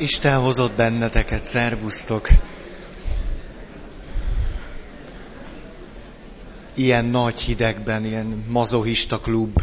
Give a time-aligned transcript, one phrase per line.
[0.00, 2.28] Isten hozott benneteket, szervusztok!
[6.74, 9.62] Ilyen nagy hidegben, ilyen mazohista klub,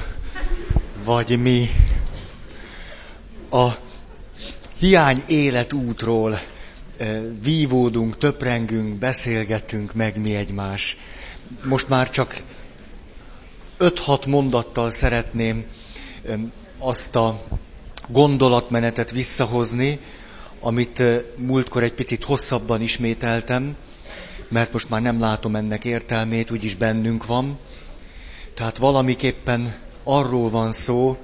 [1.03, 1.69] vagy mi.
[3.49, 3.67] A
[4.77, 6.39] hiány életútról
[6.97, 10.97] eh, vívódunk, töprengünk, beszélgetünk meg mi egymás.
[11.63, 12.41] Most már csak
[13.79, 15.65] 5-6 mondattal szeretném
[16.77, 17.41] azt a
[18.07, 19.99] gondolatmenetet visszahozni,
[20.66, 21.04] amit
[21.36, 23.75] múltkor egy picit hosszabban ismételtem,
[24.47, 27.57] mert most már nem látom ennek értelmét, úgyis bennünk van.
[28.54, 31.18] Tehát valamiképpen arról van szó,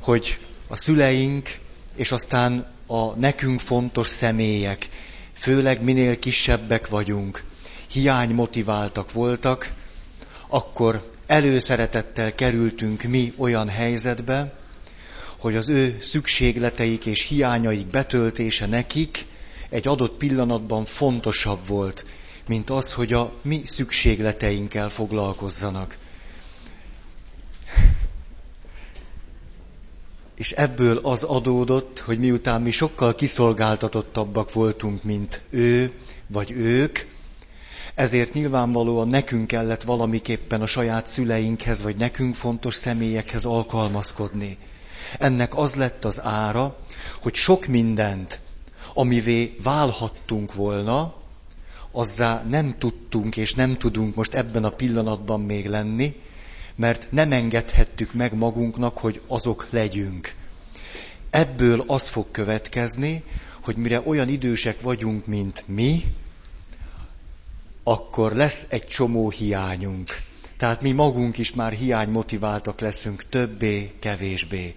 [0.00, 1.58] hogy a szüleink,
[1.94, 4.88] és aztán a nekünk fontos személyek,
[5.32, 7.44] főleg minél kisebbek vagyunk,
[7.90, 9.72] hiány motiváltak voltak,
[10.48, 14.52] akkor előszeretettel kerültünk mi olyan helyzetbe,
[15.38, 19.26] hogy az ő szükségleteik és hiányaik betöltése nekik
[19.68, 22.04] egy adott pillanatban fontosabb volt,
[22.46, 25.96] mint az, hogy a mi szükségleteinkkel foglalkozzanak.
[30.34, 35.92] És ebből az adódott, hogy miután mi sokkal kiszolgáltatottabbak voltunk, mint ő
[36.26, 36.98] vagy ők,
[37.94, 44.58] ezért nyilvánvalóan nekünk kellett valamiképpen a saját szüleinkhez, vagy nekünk fontos személyekhez alkalmazkodni.
[45.18, 46.78] Ennek az lett az ára,
[47.22, 48.40] hogy sok mindent,
[48.94, 51.14] amivé válhattunk volna,
[51.90, 56.20] azzá nem tudtunk és nem tudunk most ebben a pillanatban még lenni,
[56.74, 60.34] mert nem engedhettük meg magunknak, hogy azok legyünk.
[61.30, 63.22] Ebből az fog következni,
[63.62, 66.04] hogy mire olyan idősek vagyunk, mint mi,
[67.82, 70.22] akkor lesz egy csomó hiányunk.
[70.56, 74.74] Tehát mi magunk is már hiány motiváltak leszünk, többé, kevésbé.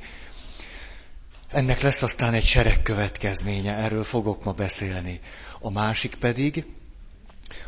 [1.52, 5.20] Ennek lesz aztán egy sereg következménye, erről fogok ma beszélni.
[5.60, 6.66] A másik pedig,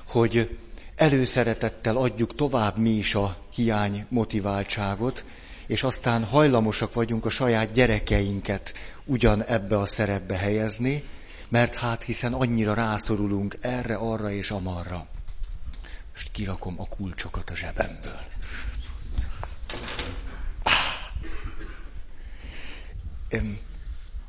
[0.07, 0.57] hogy
[0.95, 5.25] előszeretettel adjuk tovább mi is a hiány motiváltságot,
[5.67, 8.73] és aztán hajlamosak vagyunk a saját gyerekeinket
[9.05, 11.03] ugyan ebbe a szerepbe helyezni,
[11.49, 15.07] mert hát hiszen annyira rászorulunk erre, arra és amarra.
[16.13, 18.19] Most kirakom a kulcsokat a zsebemből.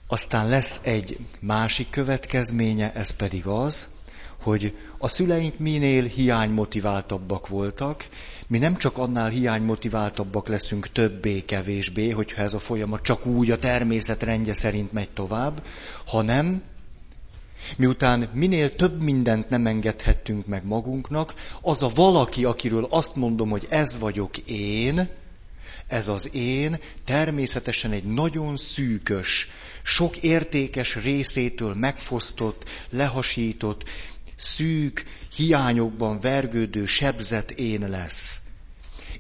[0.06, 3.88] Aztán lesz egy másik következménye, ez pedig az,
[4.42, 8.08] hogy a szüleink minél hiánymotiváltabbak voltak,
[8.46, 14.22] mi nem csak annál hiánymotiváltabbak leszünk többé-kevésbé, hogyha ez a folyamat csak úgy a természet
[14.22, 15.62] rendje szerint megy tovább,
[16.06, 16.62] hanem
[17.76, 23.66] miután minél több mindent nem engedhettünk meg magunknak, az a valaki, akiről azt mondom, hogy
[23.68, 25.08] ez vagyok én,
[25.88, 29.48] ez az én természetesen egy nagyon szűkös,
[29.82, 33.84] sok értékes részétől megfosztott, lehasított,
[34.36, 35.04] szűk,
[35.36, 38.40] hiányokban vergődő, sebzett én lesz.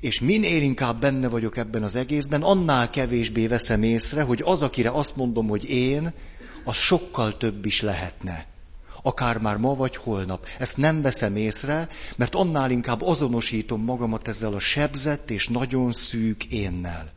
[0.00, 4.90] És minél inkább benne vagyok ebben az egészben, annál kevésbé veszem észre, hogy az, akire
[4.90, 6.12] azt mondom, hogy én,
[6.64, 8.46] az sokkal több is lehetne.
[9.06, 10.46] Akár már ma vagy holnap.
[10.58, 16.44] Ezt nem veszem észre, mert annál inkább azonosítom magamat ezzel a sebzett és nagyon szűk
[16.44, 17.12] énnel.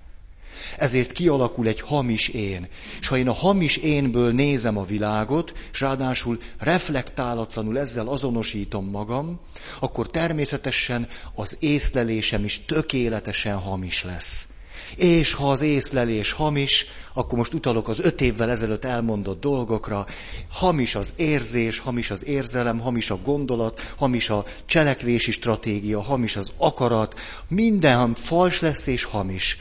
[0.77, 2.67] Ezért kialakul egy hamis én.
[2.99, 9.39] És ha én a hamis énből nézem a világot, és ráadásul reflektálatlanul ezzel azonosítom magam,
[9.79, 14.47] akkor természetesen az észlelésem is tökéletesen hamis lesz.
[14.95, 20.05] És ha az észlelés hamis, akkor most utalok az öt évvel ezelőtt elmondott dolgokra,
[20.49, 26.51] hamis az érzés, hamis az érzelem, hamis a gondolat, hamis a cselekvési stratégia, hamis az
[26.57, 29.57] akarat, minden fals lesz és hamis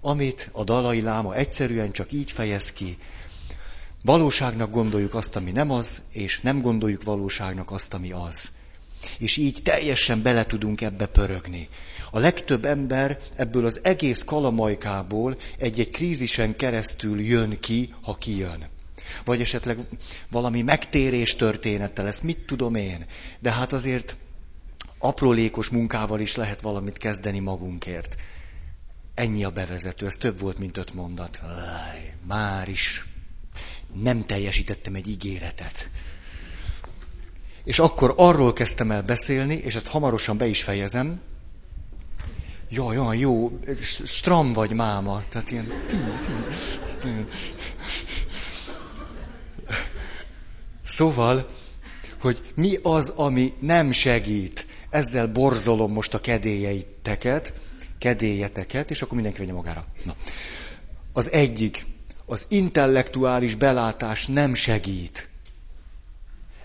[0.00, 2.98] amit a dalai láma egyszerűen csak így fejez ki.
[4.04, 8.52] Valóságnak gondoljuk azt, ami nem az, és nem gondoljuk valóságnak azt, ami az.
[9.18, 11.68] És így teljesen bele tudunk ebbe pörögni.
[12.10, 18.66] A legtöbb ember ebből az egész kalamajkából egy-egy krízisen keresztül jön ki, ha kijön.
[19.24, 19.78] Vagy esetleg
[20.30, 23.06] valami megtérés története lesz, mit tudom én.
[23.38, 24.16] De hát azért
[24.98, 28.16] aprólékos munkával is lehet valamit kezdeni magunkért.
[29.14, 31.40] Ennyi a bevezető, ez több volt, mint öt mondat.
[31.42, 33.06] Aj, már is
[34.02, 35.90] nem teljesítettem egy ígéretet.
[37.64, 41.20] És akkor arról kezdtem el beszélni, és ezt hamarosan be is fejezem.
[42.70, 43.58] Jaj, jaj, jó,
[44.04, 45.22] stram vagy máma.
[45.28, 45.72] Tehát ilyen...
[50.84, 51.48] Szóval,
[52.20, 54.66] hogy mi az, ami nem segít.
[54.90, 57.52] Ezzel borzolom most a kedélyeiteket
[57.98, 59.84] kedélyeteket, és akkor mindenki vegye magára.
[60.04, 60.16] Na.
[61.12, 61.86] Az egyik,
[62.26, 65.28] az intellektuális belátás nem segít.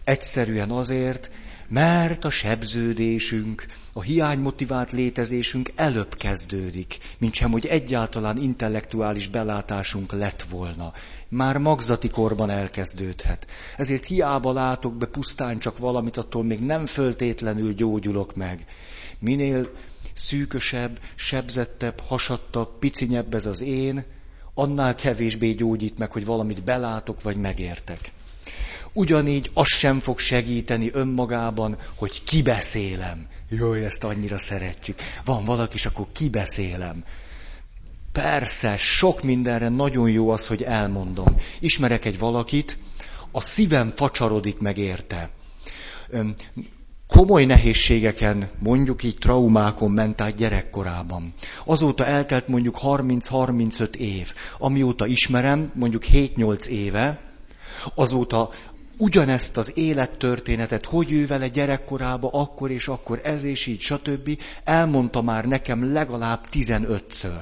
[0.03, 1.29] Egyszerűen azért,
[1.73, 10.41] mert a sebződésünk, a hiánymotivált létezésünk előbb kezdődik, mint sem, hogy egyáltalán intellektuális belátásunk lett
[10.41, 10.93] volna.
[11.29, 13.47] Már magzati korban elkezdődhet.
[13.77, 18.65] Ezért hiába látok be pusztán csak valamit, attól még nem föltétlenül gyógyulok meg.
[19.19, 19.69] Minél
[20.13, 24.03] szűkösebb, sebzettebb, hasadtabb, picinyebb ez az én,
[24.53, 28.11] annál kevésbé gyógyít meg, hogy valamit belátok vagy megértek.
[28.93, 33.27] Ugyanígy az sem fog segíteni önmagában, hogy kibeszélem.
[33.49, 34.99] Jó, ezt annyira szeretjük.
[35.25, 37.03] Van valaki, és akkor kibeszélem.
[38.11, 41.35] Persze, sok mindenre nagyon jó az, hogy elmondom.
[41.59, 42.77] Ismerek egy valakit,
[43.31, 45.29] a szívem facsarodik meg érte.
[47.07, 51.33] Komoly nehézségeken, mondjuk így traumákon ment át gyerekkorában.
[51.65, 54.33] Azóta eltelt mondjuk 30-35 év.
[54.57, 57.19] Amióta ismerem, mondjuk 7-8 éve,
[57.95, 58.49] azóta
[58.97, 64.39] ugyanezt az élettörténetet, hogy ő vele gyerekkorába, akkor és akkor ez és így, stb.
[64.63, 67.41] elmondta már nekem legalább 15-ször.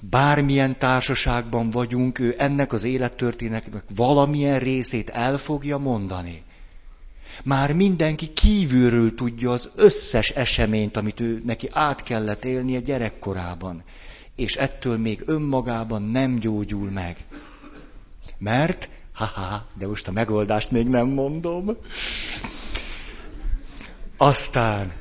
[0.00, 6.42] Bármilyen társaságban vagyunk, ő ennek az élettörténetnek valamilyen részét el fogja mondani.
[7.44, 13.82] Már mindenki kívülről tudja az összes eseményt, amit ő neki át kellett élnie gyerekkorában.
[14.36, 17.16] És ettől még önmagában nem gyógyul meg.
[18.38, 21.76] Mert Haha, de most a megoldást még nem mondom.
[24.16, 24.92] Aztán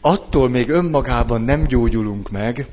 [0.00, 2.66] attól még önmagában nem gyógyulunk meg,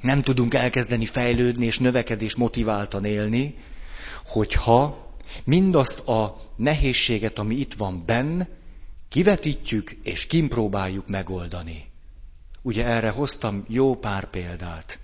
[0.00, 3.54] nem tudunk elkezdeni fejlődni és növekedés motiváltan élni,
[4.26, 5.12] hogyha
[5.44, 8.42] mindazt a nehézséget, ami itt van benn,
[9.08, 11.90] kivetítjük és kimpróbáljuk megoldani.
[12.62, 14.98] Ugye erre hoztam jó pár példát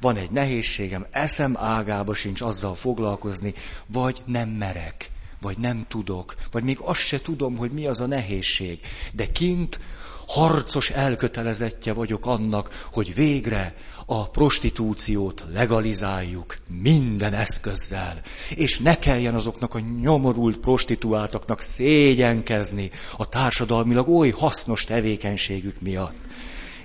[0.00, 3.54] van egy nehézségem, eszem ágába sincs azzal foglalkozni,
[3.86, 5.10] vagy nem merek,
[5.40, 8.80] vagy nem tudok, vagy még azt se tudom, hogy mi az a nehézség.
[9.12, 9.80] De kint
[10.26, 13.74] harcos elkötelezettje vagyok annak, hogy végre
[14.06, 18.20] a prostitúciót legalizáljuk minden eszközzel,
[18.54, 26.16] és ne kelljen azoknak a nyomorult prostituáltaknak szégyenkezni a társadalmilag oly hasznos tevékenységük miatt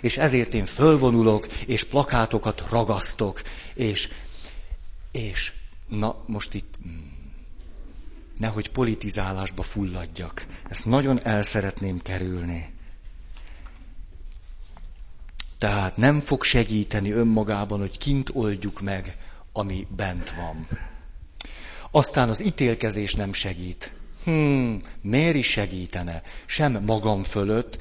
[0.01, 3.41] és ezért én fölvonulok, és plakátokat ragasztok,
[3.73, 4.09] és,
[5.11, 5.53] és,
[5.87, 7.19] na most itt, hmm,
[8.37, 10.45] nehogy politizálásba fulladjak.
[10.69, 12.73] Ezt nagyon el szeretném kerülni.
[15.57, 19.17] Tehát nem fog segíteni önmagában, hogy kint oldjuk meg,
[19.53, 20.67] ami bent van.
[21.91, 23.93] Aztán az ítélkezés nem segít.
[24.23, 26.21] Hmm, miért is segítene?
[26.45, 27.77] Sem magam fölött,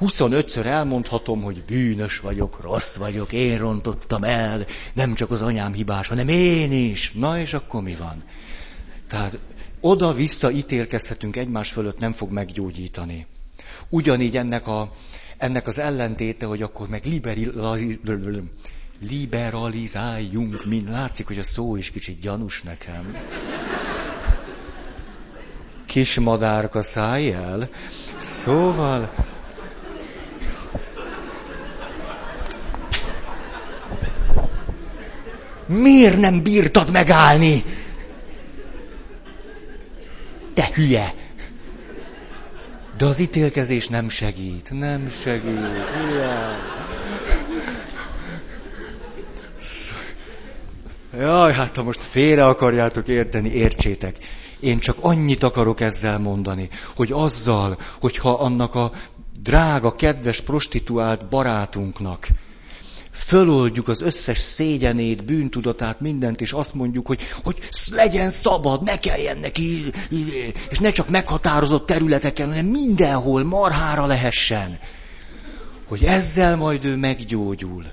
[0.00, 6.08] 25-ször elmondhatom, hogy bűnös vagyok, rossz vagyok, én rontottam el, nem csak az anyám hibás,
[6.08, 7.12] hanem én is.
[7.12, 8.24] Na és akkor mi van?
[9.08, 9.40] Tehát
[9.80, 13.26] oda-vissza ítélkezhetünk egymás fölött, nem fog meggyógyítani.
[13.88, 14.92] Ugyanígy ennek, a,
[15.36, 17.04] ennek az ellentéte, hogy akkor meg
[19.00, 23.16] liberalizáljunk, mint látszik, hogy a szó is kicsit gyanús nekem.
[25.86, 27.68] Kis madárka szállj el.
[28.20, 29.12] Szóval,
[35.80, 37.64] Miért nem bírtad megállni?
[40.54, 41.14] Te hülye!
[42.96, 45.58] De az ítélkezés nem segít, nem segít.
[45.94, 46.58] Hülye.
[51.18, 54.16] Jaj, hát ha most félre akarjátok érteni, értsétek.
[54.60, 58.92] Én csak annyit akarok ezzel mondani, hogy azzal, hogyha annak a
[59.42, 62.28] drága, kedves prostituált barátunknak
[63.12, 67.58] föloldjuk az összes szégyenét, bűntudatát, mindent, és azt mondjuk, hogy, hogy
[67.90, 69.92] legyen szabad, ne kelljen neki,
[70.70, 74.78] és ne csak meghatározott területeken, hanem mindenhol marhára lehessen.
[75.88, 77.84] Hogy ezzel majd ő meggyógyul.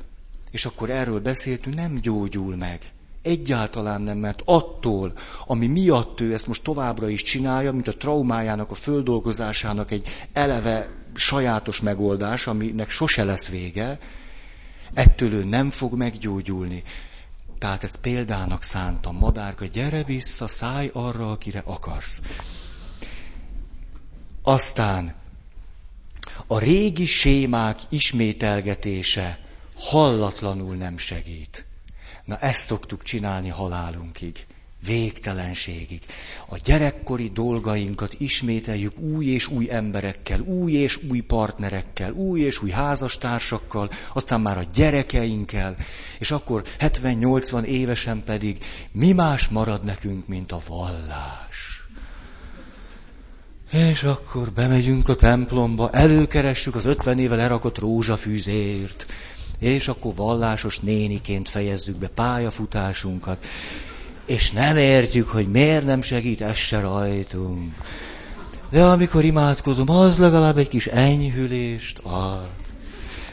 [0.52, 2.80] És akkor erről beszéltünk, nem gyógyul meg.
[3.22, 5.14] Egyáltalán nem, mert attól,
[5.46, 10.88] ami miatt ő ezt most továbbra is csinálja, mint a traumájának, a földolgozásának egy eleve
[11.14, 14.00] sajátos megoldás, aminek sose lesz vége,
[14.94, 16.84] ettől ő nem fog meggyógyulni.
[17.58, 19.16] Tehát ezt példának szántam.
[19.18, 22.22] Madárka, gyere vissza, szállj arra, akire akarsz.
[24.42, 25.16] Aztán
[26.48, 29.40] a régi sémák ismételgetése
[29.76, 31.66] hallatlanul nem segít.
[32.26, 34.46] Na ezt szoktuk csinálni halálunkig.
[34.86, 36.02] Végtelenségig.
[36.48, 42.70] A gyerekkori dolgainkat ismételjük új és új emberekkel, új és új partnerekkel, új és új
[42.70, 45.76] házastársakkal, aztán már a gyerekeinkkel,
[46.20, 48.58] és akkor 70-80 évesen pedig
[48.92, 51.88] mi más marad nekünk, mint a vallás.
[53.72, 59.06] És akkor bemegyünk a templomba, előkeressük az 50 éve lerakott rózsafűzért,
[59.60, 63.46] és akkor vallásos néniként fejezzük be pályafutásunkat,
[64.30, 67.76] és nem értjük, hogy miért nem segít ez se rajtunk.
[68.70, 72.50] De amikor imádkozom, az legalább egy kis enyhülést ad.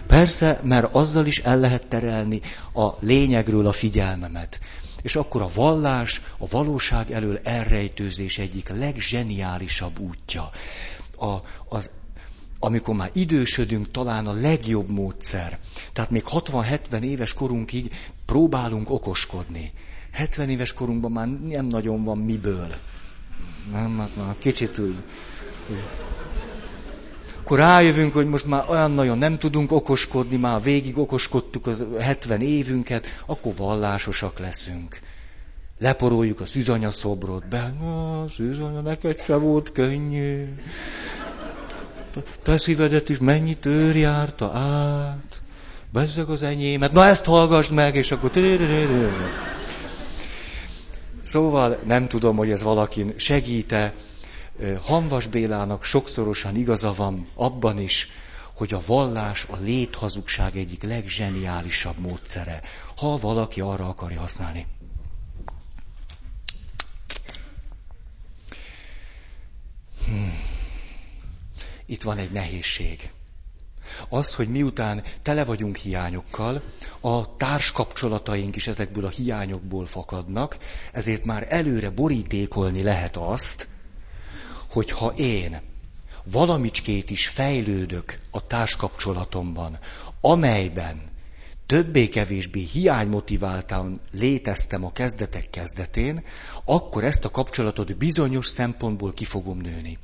[0.07, 2.41] Persze, mert azzal is el lehet terelni
[2.75, 4.61] a lényegről a figyelmemet.
[5.03, 10.50] És akkor a vallás, a valóság elől elrejtőzés egyik legzseniálisabb útja.
[11.19, 11.37] A,
[11.69, 11.91] az,
[12.59, 15.59] amikor már idősödünk, talán a legjobb módszer.
[15.93, 19.73] Tehát még 60-70 éves korunkig próbálunk okoskodni.
[20.16, 22.75] 70 éves korunkban már nem nagyon van miből.
[23.73, 24.96] Nem, hát már kicsit úgy.
[27.40, 32.40] Akkor rájövünk, hogy most már olyan nagyon nem tudunk okoskodni, már végig okoskodtuk az 70
[32.40, 35.00] évünket, akkor vallásosak leszünk.
[35.78, 40.54] Leporoljuk a szűzanya szobrot, be, na, szűzanya, neked se volt könnyű.
[42.42, 45.42] Te szívedet is mennyi tör járta át.
[45.92, 46.92] Bezzeg az enyémet.
[46.92, 48.30] Na ezt hallgassd meg, és akkor...
[51.26, 53.95] Szóval nem tudom, hogy ez valakin segíte.
[54.83, 58.09] Hanvas Bélának sokszorosan igaza van abban is,
[58.54, 62.61] hogy a vallás a léthazugság egyik legzseniálisabb módszere,
[62.97, 64.66] ha valaki arra akarja használni.
[70.06, 70.38] Hmm.
[71.87, 73.11] Itt van egy nehézség.
[74.09, 76.62] Az, hogy miután tele vagyunk hiányokkal,
[77.00, 80.57] a társkapcsolataink is ezekből a hiányokból fakadnak,
[80.93, 83.69] ezért már előre borítékolni lehet azt,
[84.71, 85.61] hogy ha én
[86.25, 89.79] valamicskét is fejlődök a társkapcsolatomban,
[90.21, 91.15] amelyben
[91.67, 96.25] többé-kevésbé hiánymotiváltan léteztem a kezdetek kezdetén,
[96.65, 99.99] akkor ezt a kapcsolatot bizonyos szempontból ki fogom nőni.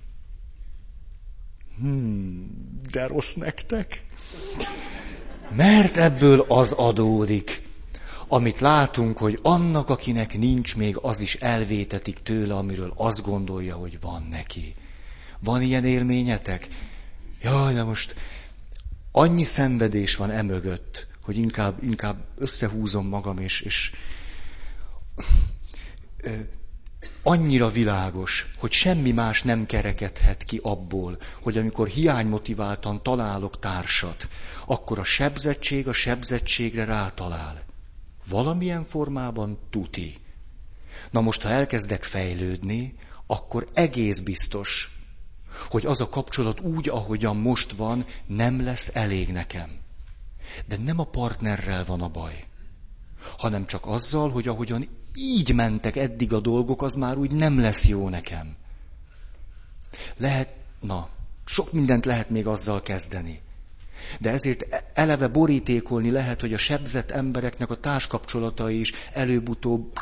[1.78, 4.04] Hmm, de rossz nektek.
[5.56, 7.62] Mert ebből az adódik,
[8.28, 14.00] amit látunk, hogy annak, akinek nincs még, az is elvétetik tőle, amiről azt gondolja, hogy
[14.00, 14.74] van neki.
[15.38, 16.68] Van ilyen élményetek?
[17.42, 18.14] Jaj, de most
[19.12, 23.92] annyi szenvedés van emögött, hogy inkább, inkább összehúzom magam, és, és
[27.22, 34.28] annyira világos, hogy semmi más nem kerekedhet ki abból, hogy amikor hiánymotiváltan találok társat,
[34.66, 37.62] akkor a sebzettség a sebzettségre rátalál.
[38.28, 40.16] Valamilyen formában tuti.
[41.10, 42.94] Na most, ha elkezdek fejlődni,
[43.26, 44.96] akkor egész biztos,
[45.70, 49.80] hogy az a kapcsolat úgy, ahogyan most van, nem lesz elég nekem.
[50.66, 52.44] De nem a partnerrel van a baj,
[53.38, 57.86] hanem csak azzal, hogy ahogyan így mentek eddig a dolgok, az már úgy nem lesz
[57.86, 58.56] jó nekem.
[60.16, 61.08] Lehet, na,
[61.44, 63.40] sok mindent lehet még azzal kezdeni.
[64.20, 69.98] De ezért e- eleve borítékolni lehet, hogy a sebzett embereknek a társkapcsolatai is előbb-utóbb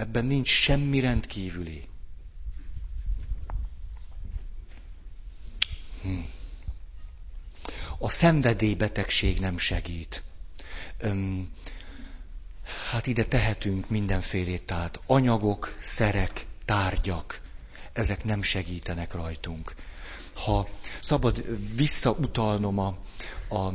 [0.00, 1.88] ebben nincs semmi rendkívüli.
[6.02, 6.18] Hm.
[7.98, 10.24] A szenvedélybetegség nem segít.
[10.98, 11.50] Öm,
[12.90, 17.40] hát ide tehetünk mindenfélét, tehát anyagok, szerek, tárgyak,
[17.92, 19.74] ezek nem segítenek rajtunk.
[20.34, 20.68] Ha
[21.00, 21.44] szabad
[21.74, 22.96] visszautalnom a,
[23.48, 23.72] a,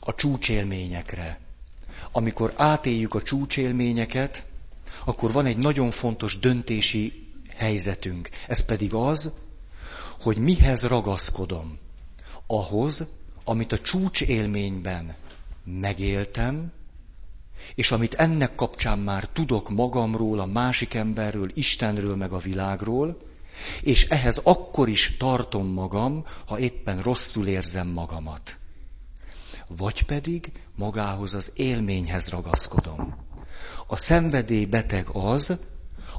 [0.00, 1.40] a csúcsélményekre,
[2.12, 4.44] amikor átéljük a csúcsélményeket,
[5.04, 8.28] akkor van egy nagyon fontos döntési helyzetünk.
[8.46, 9.32] Ez pedig az,
[10.20, 11.78] hogy mihez ragaszkodom.
[12.46, 13.06] Ahhoz,
[13.44, 15.14] amit a csúcsélményben
[15.64, 16.72] megéltem,
[17.74, 23.16] és amit ennek kapcsán már tudok magamról, a másik emberről, Istenről, meg a világról,
[23.82, 28.58] és ehhez akkor is tartom magam, ha éppen rosszul érzem magamat.
[29.68, 33.14] Vagy pedig magához az élményhez ragaszkodom.
[33.86, 35.56] A szenvedély beteg az,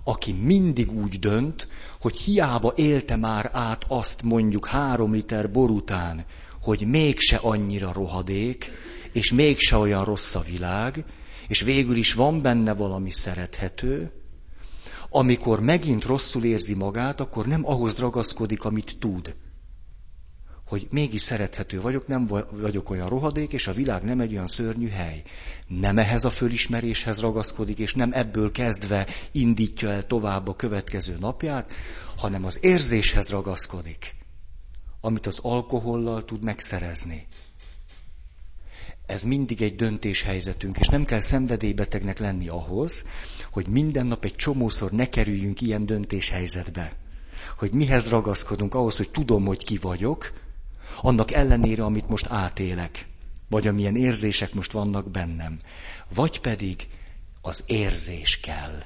[0.03, 1.67] aki mindig úgy dönt,
[2.01, 6.25] hogy hiába élte már át azt mondjuk három liter bor után,
[6.61, 8.71] hogy mégse annyira rohadék,
[9.11, 11.05] és mégse olyan rossz a világ,
[11.47, 14.11] és végül is van benne valami szerethető,
[15.09, 19.35] amikor megint rosszul érzi magát, akkor nem ahhoz ragaszkodik, amit tud,
[20.67, 24.87] hogy mégis szerethető vagyok, nem vagyok olyan rohadék, és a világ nem egy olyan szörnyű
[24.87, 25.21] hely.
[25.67, 31.71] Nem ehhez a fölismeréshez ragaszkodik, és nem ebből kezdve indítja el tovább a következő napját,
[32.17, 34.15] hanem az érzéshez ragaszkodik,
[35.01, 37.27] amit az alkohollal tud megszerezni.
[39.07, 43.05] Ez mindig egy döntéshelyzetünk, és nem kell szenvedélybetegnek lenni ahhoz,
[43.51, 46.95] hogy minden nap egy csomószor ne kerüljünk ilyen döntéshelyzetbe.
[47.57, 50.33] Hogy mihez ragaszkodunk ahhoz, hogy tudom, hogy ki vagyok,
[51.01, 53.07] annak ellenére, amit most átélek,
[53.49, 55.59] vagy amilyen érzések most vannak bennem.
[56.13, 56.87] Vagy pedig
[57.41, 58.83] az érzés kell.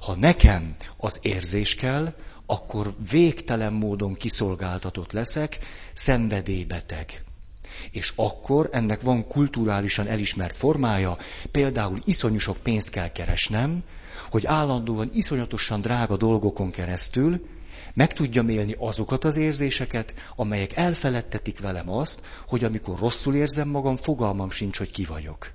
[0.00, 2.14] Ha nekem az érzés kell,
[2.46, 5.58] akkor végtelen módon kiszolgáltatott leszek,
[5.94, 7.24] szenvedélybeteg.
[7.90, 11.16] És akkor ennek van kulturálisan elismert formája,
[11.50, 13.82] például iszonyú sok pénzt kell keresnem,
[14.30, 17.46] hogy állandóan iszonyatosan drága dolgokon keresztül
[17.94, 23.96] meg tudjam élni azokat az érzéseket, amelyek elfeledtetik velem azt, hogy amikor rosszul érzem magam,
[23.96, 25.52] fogalmam sincs, hogy ki vagyok.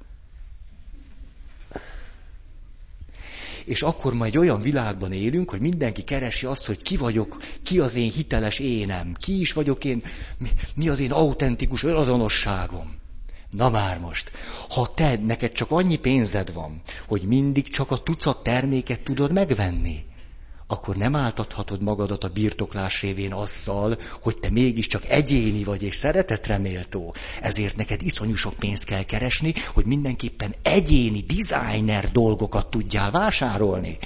[3.71, 7.95] És akkor majd olyan világban élünk, hogy mindenki keresi azt, hogy ki vagyok, ki az
[7.95, 10.03] én hiteles énem, ki is vagyok én,
[10.37, 12.95] mi, mi az én autentikus önazonosságom.
[13.49, 14.31] Na már most,
[14.69, 20.03] ha te, neked csak annyi pénzed van, hogy mindig csak a tucat terméket tudod megvenni,
[20.71, 27.15] akkor nem áltathatod magadat a birtoklás révén azzal, hogy te mégiscsak egyéni vagy és szeretetreméltó.
[27.41, 33.97] Ezért neked iszonyú sok pénzt kell keresni, hogy mindenképpen egyéni designer dolgokat tudjál vásárolni.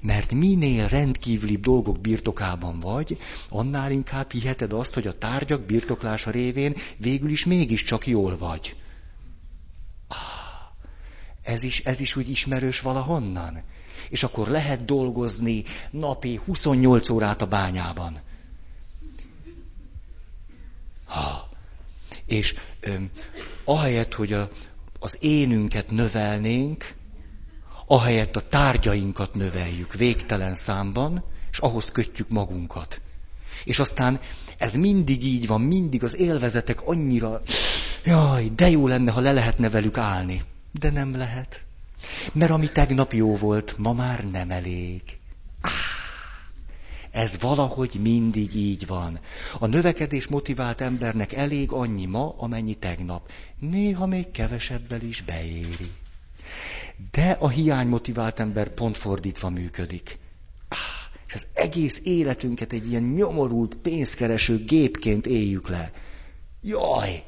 [0.00, 3.18] Mert minél rendkívülibb dolgok birtokában vagy,
[3.48, 8.76] annál inkább hiheted azt, hogy a tárgyak birtoklása révén végül is mégiscsak jól vagy.
[10.08, 10.16] Ah,
[11.42, 13.62] ez is, ez is úgy ismerős valahonnan
[14.08, 18.20] és akkor lehet dolgozni napi 28 órát a bányában.
[21.06, 21.48] Ha.
[22.26, 23.10] És öm,
[23.64, 24.48] ahelyett, hogy a,
[24.98, 26.94] az énünket növelnénk,
[27.86, 33.00] ahelyett a tárgyainkat növeljük végtelen számban, és ahhoz kötjük magunkat.
[33.64, 34.20] És aztán
[34.58, 37.42] ez mindig így van, mindig az élvezetek annyira,
[38.04, 40.42] jaj, de jó lenne, ha le lehetne velük állni.
[40.72, 41.65] De nem lehet.
[42.32, 45.02] Mert ami tegnap jó volt, ma már nem elég.
[45.60, 45.70] Ah,
[47.10, 49.20] ez valahogy mindig így van.
[49.58, 53.30] A növekedés motivált embernek elég annyi ma, amennyi tegnap.
[53.58, 55.90] Néha még kevesebbel is beéri.
[57.10, 60.18] De a hiány motivált ember pont fordítva működik.
[60.68, 60.78] Ah,
[61.26, 65.92] és az egész életünket egy ilyen nyomorult, pénzkereső gépként éljük le.
[66.62, 67.24] Jaj!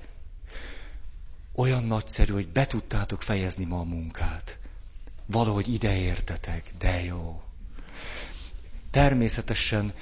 [1.55, 4.59] Olyan nagyszerű, hogy be tudtátok fejezni ma a munkát.
[5.31, 7.43] Valahogy ide értetek, de jó.
[8.91, 9.93] Természetesen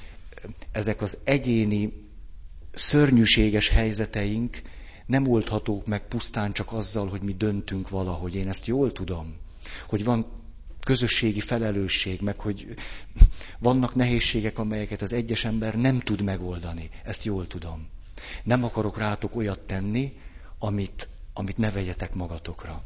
[0.73, 1.93] ezek az egyéni,
[2.73, 4.63] szörnyűséges helyzeteink
[5.07, 8.35] nem oldhatók meg pusztán csak azzal, hogy mi döntünk valahogy.
[8.35, 9.37] Én ezt jól tudom,
[9.89, 10.27] hogy van
[10.81, 12.75] közösségi felelősség, meg hogy
[13.59, 16.91] vannak nehézségek, amelyeket az egyes ember nem tud megoldani.
[17.05, 17.89] Ezt jól tudom.
[18.45, 20.21] Nem akarok rátok olyat tenni,
[20.59, 22.83] amit, amit ne vegyetek magatokra.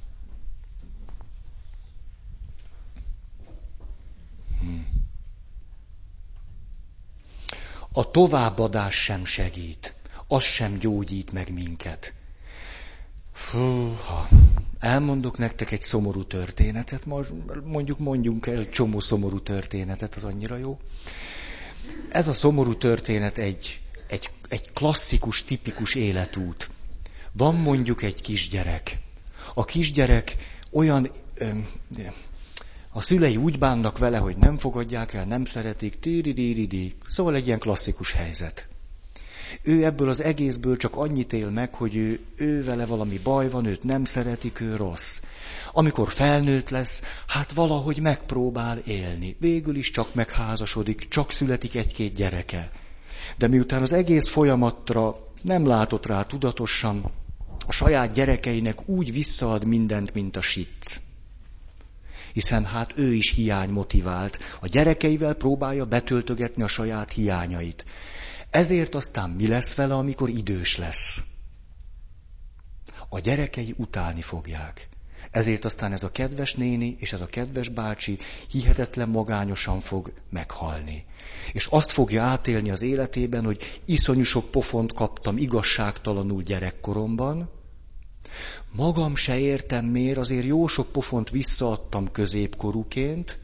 [7.93, 9.95] A továbbadás sem segít,
[10.27, 12.15] az sem gyógyít meg minket.
[13.33, 14.29] Fúha.
[14.79, 17.07] Elmondok nektek egy szomorú történetet,
[17.65, 20.79] mondjuk mondjunk el egy csomó szomorú történetet, az annyira jó.
[22.09, 26.71] Ez a szomorú történet egy, egy, egy klasszikus, tipikus életút.
[27.33, 28.99] Van mondjuk egy kisgyerek.
[29.55, 30.37] A kisgyerek
[30.71, 31.11] olyan,
[32.93, 36.95] a szülei úgy bánnak vele, hogy nem fogadják el, nem szeretik, tíriríridik.
[37.07, 38.69] Szóval egy ilyen klasszikus helyzet.
[39.63, 43.65] Ő ebből az egészből csak annyit él meg, hogy ő, ő vele valami baj van,
[43.65, 45.23] őt nem szeretik, ő rossz.
[45.73, 49.37] Amikor felnőtt lesz, hát valahogy megpróbál élni.
[49.41, 52.71] Végül is csak megházasodik, csak születik egy-két gyereke.
[53.37, 57.11] De miután az egész folyamatra nem látott rá tudatosan,
[57.67, 61.01] a saját gyerekeinek úgy visszaad mindent, mint a sitc
[62.33, 64.39] hiszen hát ő is hiány motivált.
[64.61, 67.85] A gyerekeivel próbálja betöltögetni a saját hiányait.
[68.51, 71.23] Ezért aztán mi lesz vele, amikor idős lesz?
[73.09, 74.89] A gyerekei utálni fogják.
[75.31, 78.19] Ezért aztán ez a kedves néni és ez a kedves bácsi
[78.51, 81.05] hihetetlen magányosan fog meghalni.
[81.53, 87.51] És azt fogja átélni az életében, hogy iszonyú sok pofont kaptam igazságtalanul gyerekkoromban,
[88.73, 93.39] Magam se értem miért, azért jó sok pofont visszaadtam középkorúként.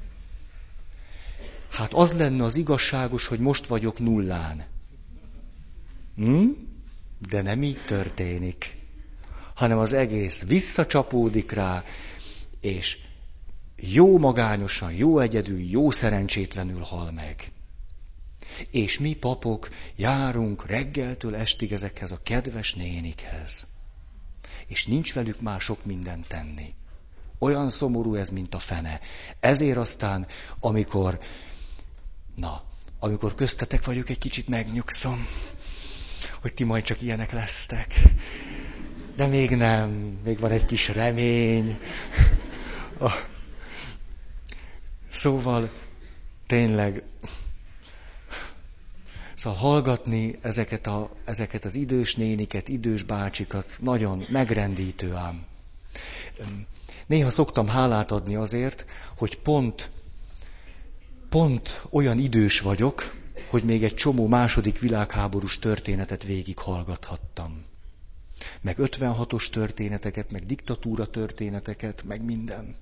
[1.70, 4.64] Hát az lenne az igazságos, hogy most vagyok nullán.
[6.16, 6.46] Hm?
[7.28, 8.76] De nem így történik,
[9.54, 11.84] hanem az egész visszacsapódik rá,
[12.60, 12.98] és
[13.76, 17.50] jó magányosan, jó egyedül, jó szerencsétlenül hal meg.
[18.70, 23.66] És mi papok járunk reggeltől estig ezekhez a kedves nénikhez.
[24.66, 26.74] És nincs velük már sok mindent tenni.
[27.38, 29.00] Olyan szomorú ez, mint a fene.
[29.40, 30.26] Ezért aztán,
[30.60, 31.18] amikor,
[32.36, 32.62] na,
[32.98, 35.26] amikor köztetek vagyok, egy kicsit megnyugszom,
[36.40, 37.94] hogy ti majd csak ilyenek lesztek.
[39.16, 39.90] De még nem,
[40.24, 41.78] még van egy kis remény.
[45.10, 45.70] Szóval
[46.46, 47.02] tényleg,
[49.36, 55.44] szóval hallgatni ezeket, a, ezeket az idős néniket, idős bácsikat nagyon megrendítő ám.
[57.06, 58.84] Néha szoktam hálát adni azért,
[59.16, 59.90] hogy pont,
[61.28, 63.14] pont olyan idős vagyok,
[63.48, 67.64] hogy még egy csomó második világháborús történetet végighallgathattam.
[68.60, 72.76] Meg 56-os történeteket, meg diktatúra történeteket, meg minden.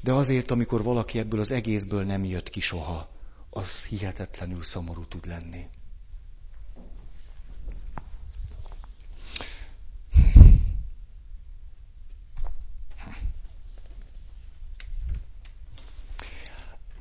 [0.00, 3.08] De azért, amikor valaki ebből az egészből nem jött ki soha,
[3.50, 5.68] az hihetetlenül szomorú tud lenni.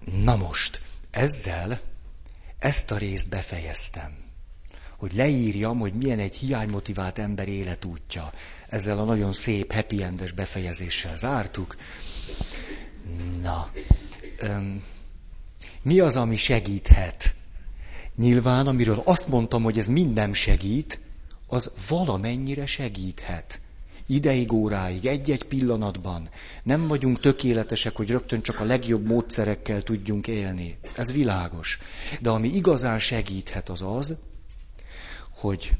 [0.05, 0.81] Na most,
[1.11, 1.79] ezzel
[2.59, 4.17] ezt a részt befejeztem.
[4.97, 8.31] Hogy leírjam, hogy milyen egy hiánymotivált ember életútja.
[8.69, 11.75] Ezzel a nagyon szép, happy endes befejezéssel zártuk.
[13.41, 13.71] Na,
[14.37, 14.83] öm,
[15.81, 17.35] mi az, ami segíthet?
[18.15, 20.99] Nyilván, amiről azt mondtam, hogy ez minden segít,
[21.47, 23.61] az valamennyire segíthet.
[24.05, 26.29] Ideig, óráig, egy-egy pillanatban.
[26.63, 30.77] Nem vagyunk tökéletesek, hogy rögtön csak a legjobb módszerekkel tudjunk élni.
[30.95, 31.79] Ez világos.
[32.21, 34.17] De ami igazán segíthet az az,
[35.33, 35.75] hogy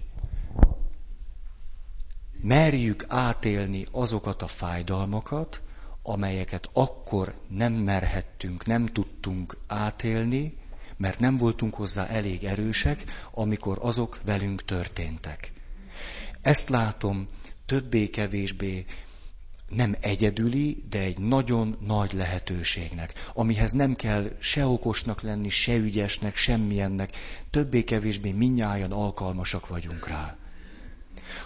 [2.42, 5.62] merjük átélni azokat a fájdalmakat,
[6.02, 10.58] amelyeket akkor nem merhettünk, nem tudtunk átélni,
[10.98, 15.52] mert nem voltunk hozzá elég erősek, amikor azok velünk történtek.
[16.42, 17.28] Ezt látom
[17.66, 18.86] többé-kevésbé
[19.70, 26.36] nem egyedüli, de egy nagyon nagy lehetőségnek, amihez nem kell se okosnak lenni, se ügyesnek,
[26.36, 27.18] semmilyennek,
[27.50, 30.38] többé-kevésbé minnyáján alkalmasak vagyunk rá.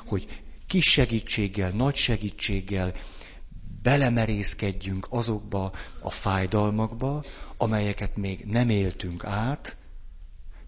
[0.06, 2.94] Hogy kis segítséggel, nagy segítséggel
[3.84, 7.24] belemerészkedjünk azokba a fájdalmakba,
[7.58, 9.78] amelyeket még nem éltünk át,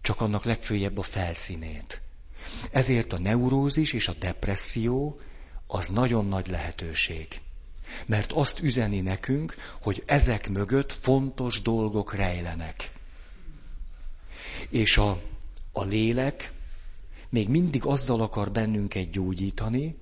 [0.01, 2.01] csak annak legfőjebb a felszínét.
[2.71, 5.19] Ezért a neurózis és a depresszió
[5.67, 7.27] az nagyon nagy lehetőség.
[8.05, 12.91] Mert azt üzeni nekünk, hogy ezek mögött fontos dolgok rejlenek.
[14.69, 15.21] És a,
[15.71, 16.51] a lélek
[17.29, 19.95] még mindig azzal akar bennünket gyógyítani,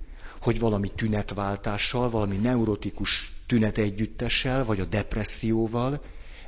[0.44, 6.00] hogy valami tünetváltással, valami neurotikus tünet együttessel, vagy a depresszióval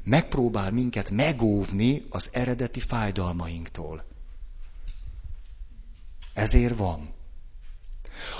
[0.03, 4.05] megpróbál minket megóvni az eredeti fájdalmainktól.
[6.35, 7.15] Ezért van.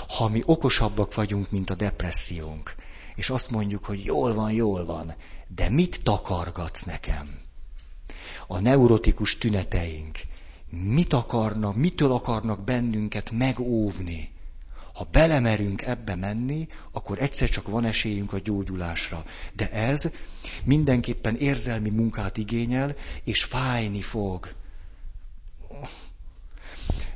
[0.07, 2.75] Ha mi okosabbak vagyunk, mint a depressziónk,
[3.15, 5.15] és azt mondjuk, hogy jól van, jól van,
[5.47, 7.39] de mit takargatsz nekem?
[8.47, 10.17] A neurotikus tüneteink
[10.69, 14.35] mit akarnak, mitől akarnak bennünket megóvni?
[14.97, 19.25] Ha belemerünk ebbe menni, akkor egyszer csak van esélyünk a gyógyulásra.
[19.53, 20.11] De ez
[20.63, 24.53] mindenképpen érzelmi munkát igényel, és fájni fog.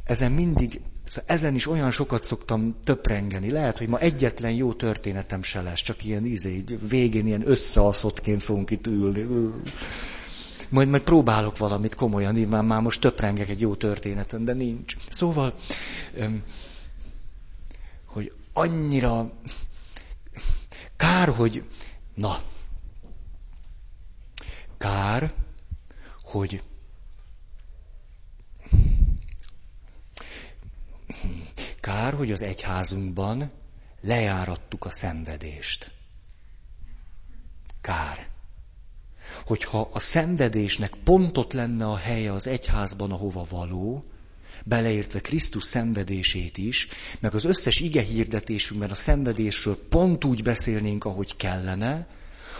[0.03, 3.51] Ezen mindig, szóval ezen is olyan sokat szoktam töprengeni.
[3.51, 8.69] Lehet, hogy ma egyetlen jó történetem se lesz, csak ilyen izé, végén ilyen összeaszottként fogunk
[8.69, 9.49] itt ülni.
[10.69, 14.95] Majd, majd próbálok valamit komolyan, nyilván már most töprengek egy jó történeten, de nincs.
[15.09, 15.53] Szóval,
[16.19, 16.41] hogy
[18.53, 19.31] annyira
[20.97, 21.67] kár, hogy
[22.15, 22.41] na,
[24.77, 25.33] kár,
[26.23, 26.63] hogy
[31.79, 33.51] kár, hogy az egyházunkban
[34.01, 35.91] lejárattuk a szenvedést.
[37.81, 38.29] Kár.
[39.45, 44.11] Hogyha a szenvedésnek pontot lenne a helye az egyházban, ahova való,
[44.65, 46.88] beleértve Krisztus szenvedését is,
[47.19, 52.08] meg az összes ige hirdetésünkben a szenvedésről pont úgy beszélnénk, ahogy kellene,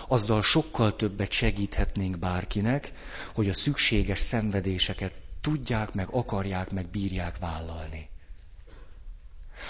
[0.08, 2.92] azzal sokkal többet segíthetnénk bárkinek,
[3.34, 8.10] hogy a szükséges szenvedéseket tudják, meg akarják, meg bírják vállalni.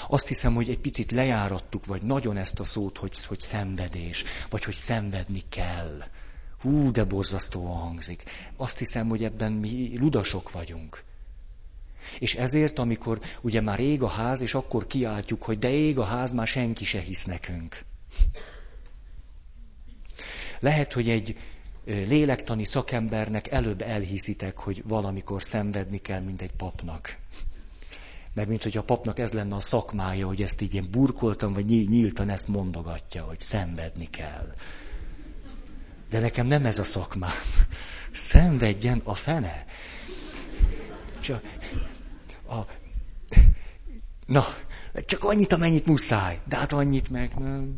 [0.08, 4.64] Azt hiszem, hogy egy picit lejárattuk, vagy nagyon ezt a szót, hogy, hogy szenvedés, vagy
[4.64, 6.04] hogy szenvedni kell.
[6.60, 8.24] Hú, de borzasztóan hangzik.
[8.58, 11.04] Azt hiszem, hogy ebben mi ludasok vagyunk.
[12.20, 16.04] És ezért, amikor ugye már ég a ház, és akkor kiáltjuk, hogy de ég a
[16.04, 17.86] ház, már senki se hisz nekünk.
[20.60, 21.38] Lehet, hogy egy
[21.86, 27.18] lélektani szakembernek előbb elhiszitek, hogy valamikor szenvedni kell, mint egy papnak.
[28.34, 31.66] Mert mint hogy a papnak ez lenne a szakmája, hogy ezt így én burkoltam, vagy
[31.66, 34.54] nyíltan ezt mondogatja, hogy szenvedni kell.
[36.10, 37.32] De nekem nem ez a szakmám.
[38.12, 39.66] Szenvedjen a fene.
[41.20, 41.44] Csak
[42.52, 42.66] a...
[44.26, 44.44] Na,
[45.06, 46.40] csak annyit, amennyit muszáj.
[46.48, 47.74] De hát annyit meg nem.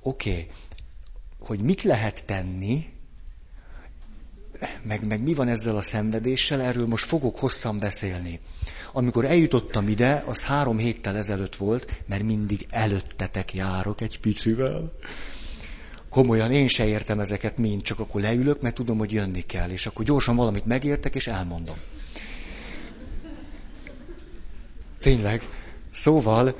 [0.00, 0.48] Oké, okay.
[1.38, 2.92] hogy mit lehet tenni,
[4.82, 8.40] meg, meg mi van ezzel a szenvedéssel, erről most fogok hosszan beszélni.
[8.92, 14.92] Amikor eljutottam ide, az három héttel ezelőtt volt, mert mindig előttetek járok egy picivel.
[16.16, 19.86] Komolyan én se értem ezeket mind, csak akkor leülök, mert tudom, hogy jönni kell, és
[19.86, 21.76] akkor gyorsan valamit megértek, és elmondom.
[25.00, 25.42] Tényleg.
[25.92, 26.56] Szóval,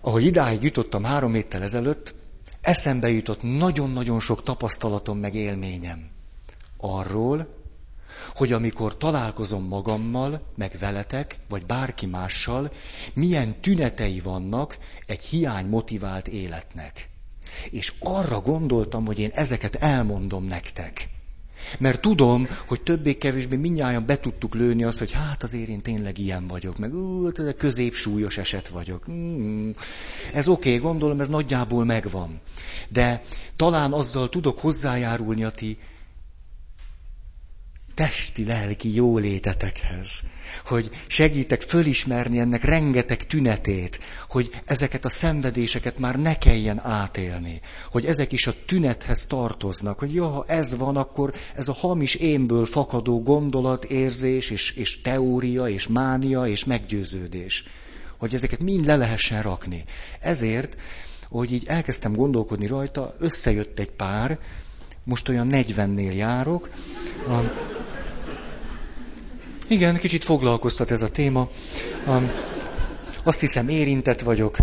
[0.00, 2.14] ahogy idáig jutottam három héttel ezelőtt,
[2.60, 6.10] eszembe jutott nagyon-nagyon sok tapasztalatom meg élményem
[6.76, 7.54] arról,
[8.34, 12.72] hogy amikor találkozom magammal, meg veletek, vagy bárki mással,
[13.14, 17.08] milyen tünetei vannak egy hiány motivált életnek.
[17.70, 21.08] És arra gondoltam, hogy én ezeket elmondom nektek.
[21.78, 26.46] Mert tudom, hogy többé-kevésbé mindnyáján be tudtuk lőni azt, hogy hát azért én tényleg ilyen
[26.46, 29.10] vagyok, meg ú, ez középsúlyos eset vagyok.
[29.10, 29.70] Mm,
[30.32, 32.40] ez oké, okay, gondolom, ez nagyjából megvan.
[32.88, 33.22] De
[33.56, 35.78] talán azzal tudok hozzájárulni a ti
[37.98, 40.22] testi-lelki jólétetekhez,
[40.64, 48.06] hogy segítek fölismerni ennek rengeteg tünetét, hogy ezeket a szenvedéseket már ne kelljen átélni, hogy
[48.06, 52.66] ezek is a tünethez tartoznak, hogy ja, ha ez van, akkor ez a hamis énből
[52.66, 57.64] fakadó gondolat, érzés, és, és teória, és mánia, és meggyőződés,
[58.16, 59.84] hogy ezeket mind le lehessen rakni.
[60.20, 60.76] Ezért,
[61.28, 64.38] hogy így elkezdtem gondolkodni rajta, összejött egy pár,
[65.08, 66.70] most olyan 40-nél járok,
[67.28, 67.38] a,
[69.70, 71.48] igen, kicsit foglalkoztat ez a téma.
[72.06, 72.30] Um,
[73.22, 74.56] azt hiszem, érintett vagyok.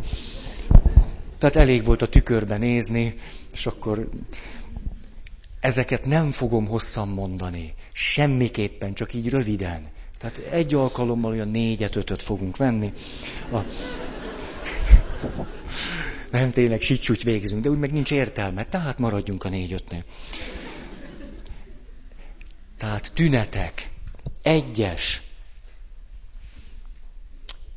[1.37, 3.15] Tehát elég volt a tükörbe nézni,
[3.53, 4.09] és akkor
[5.59, 7.73] ezeket nem fogom hosszan mondani.
[7.93, 9.87] Semmiképpen, csak így röviden.
[10.17, 12.93] Tehát egy alkalommal olyan négyet, ötöt fogunk venni.
[13.51, 13.57] A...
[16.31, 20.03] Nem tényleg sicsúgy végzünk, de úgy meg nincs értelme, tehát maradjunk a négy-ötnél.
[22.77, 23.89] Tehát tünetek
[24.45, 25.21] egyes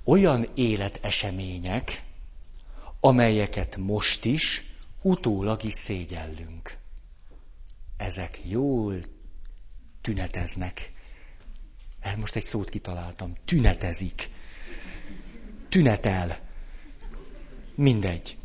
[0.04, 2.02] olyan életesemények,
[3.00, 4.62] amelyeket most is,
[5.02, 6.76] utólag is szégyellünk.
[7.96, 9.00] Ezek jól
[10.00, 10.92] tüneteznek.
[12.00, 13.36] El most egy szót kitaláltam.
[13.44, 14.30] Tünetezik.
[15.68, 16.38] Tünetel.
[17.74, 18.36] Mindegy.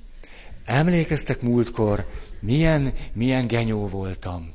[0.66, 2.10] Emlékeztek múltkor,
[2.40, 4.54] milyen, milyen genyó voltam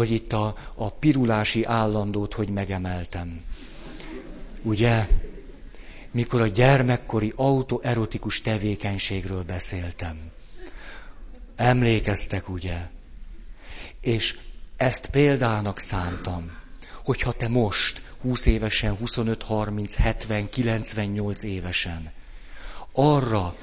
[0.00, 3.40] hogy itt a, a pirulási állandót hogy megemeltem.
[4.62, 5.06] Ugye?
[6.10, 10.30] Mikor a gyermekkori autoerotikus tevékenységről beszéltem.
[11.56, 12.88] Emlékeztek, ugye?
[14.00, 14.38] És
[14.76, 16.50] ezt példának szántam,
[17.04, 22.12] hogyha te most, 20 évesen, 25, 30, 70, 98 évesen,
[22.92, 23.56] arra,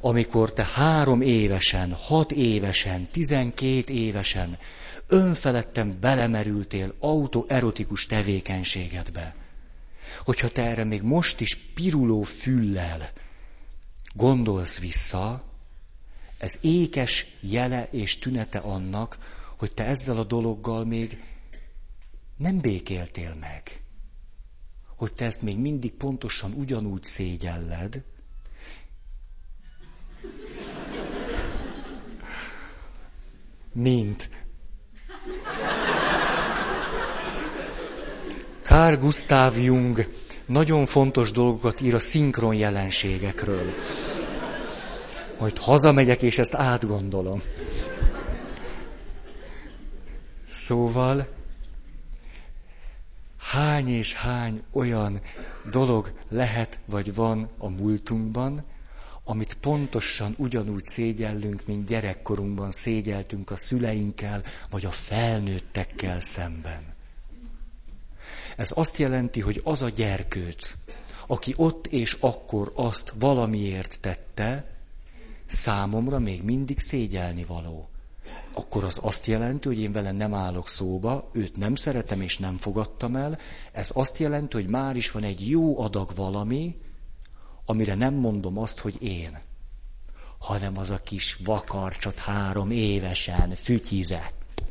[0.00, 4.58] amikor te három évesen, hat évesen, tizenkét évesen
[5.10, 9.34] önfeledten belemerültél autoerotikus tevékenységedbe.
[10.24, 13.12] Hogyha te erre még most is piruló füllel
[14.14, 15.44] gondolsz vissza,
[16.38, 19.18] ez ékes jele és tünete annak,
[19.56, 21.24] hogy te ezzel a dologgal még
[22.36, 23.82] nem békéltél meg.
[24.96, 28.02] Hogy te ezt még mindig pontosan ugyanúgy szégyelled,
[33.72, 34.28] mint
[38.62, 40.06] Carl Gustav Jung
[40.46, 43.72] nagyon fontos dolgokat ír a szinkron jelenségekről.
[45.38, 47.40] Majd hazamegyek, és ezt átgondolom.
[50.50, 51.28] Szóval,
[53.38, 55.20] hány és hány olyan
[55.70, 58.64] dolog lehet vagy van a múltunkban,
[59.30, 66.94] amit pontosan ugyanúgy szégyellünk, mint gyerekkorunkban szégyeltünk a szüleinkkel, vagy a felnőttekkel szemben.
[68.56, 70.74] Ez azt jelenti, hogy az a gyerkőc,
[71.26, 74.70] aki ott és akkor azt valamiért tette,
[75.46, 77.88] számomra még mindig szégyelni való.
[78.52, 82.56] akkor az azt jelenti, hogy én vele nem állok szóba, őt nem szeretem és nem
[82.56, 83.38] fogadtam el.
[83.72, 86.76] Ez azt jelenti, hogy már is van egy jó adag valami,
[87.70, 89.38] amire nem mondom azt, hogy én,
[90.38, 94.62] hanem az a kis vakarcsot három évesen fütyizett.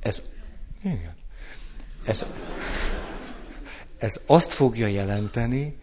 [0.00, 0.24] Ez,
[0.82, 1.16] igen,
[2.04, 2.26] ez,
[3.98, 5.78] ez azt fogja jelenteni,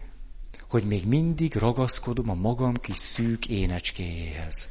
[0.68, 4.68] hogy még mindig ragaszkodom a magam kis szűk énecskéjéhez.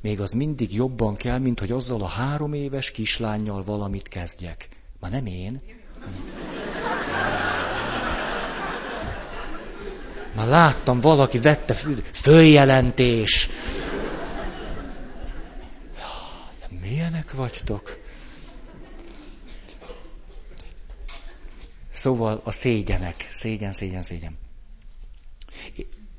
[0.00, 4.68] Még az mindig jobban kell, mint hogy azzal a három éves kislányjal valamit kezdjek.
[5.00, 5.60] Már nem én.
[10.34, 11.74] Már láttam, valaki vette
[12.12, 13.48] följelentés.
[16.80, 17.98] Milyenek vagytok?
[21.92, 24.38] Szóval a szégyenek, szégyen, szégyen, szégyen.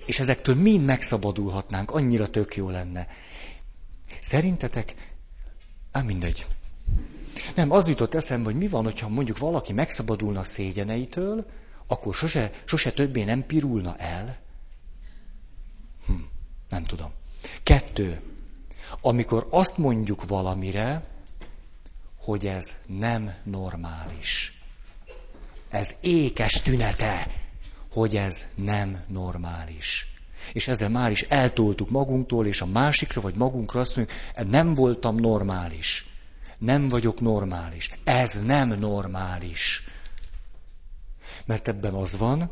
[0.05, 3.07] És ezektől mind megszabadulhatnánk, annyira tök jó lenne.
[4.21, 5.13] Szerintetek,
[5.91, 6.45] ám mindegy.
[7.55, 11.45] Nem, az jutott eszembe, hogy mi van, hogyha mondjuk valaki megszabadulna a szégyeneitől,
[11.91, 14.37] akkor sose, sose többé nem pirulna el.
[16.05, 16.13] Hm,
[16.69, 17.11] nem tudom.
[17.63, 18.21] Kettő.
[19.01, 21.03] Amikor azt mondjuk valamire,
[22.17, 24.61] hogy ez nem normális.
[25.69, 27.27] Ez ékes tünete,
[27.91, 30.07] hogy ez nem normális.
[30.53, 34.17] És ezzel már is eltoltuk magunktól, és a másikra vagy magunkra azt mondjuk,
[34.49, 36.05] nem voltam normális.
[36.57, 37.89] Nem vagyok normális.
[38.03, 39.83] Ez nem normális.
[41.45, 42.49] Mert ebben az van,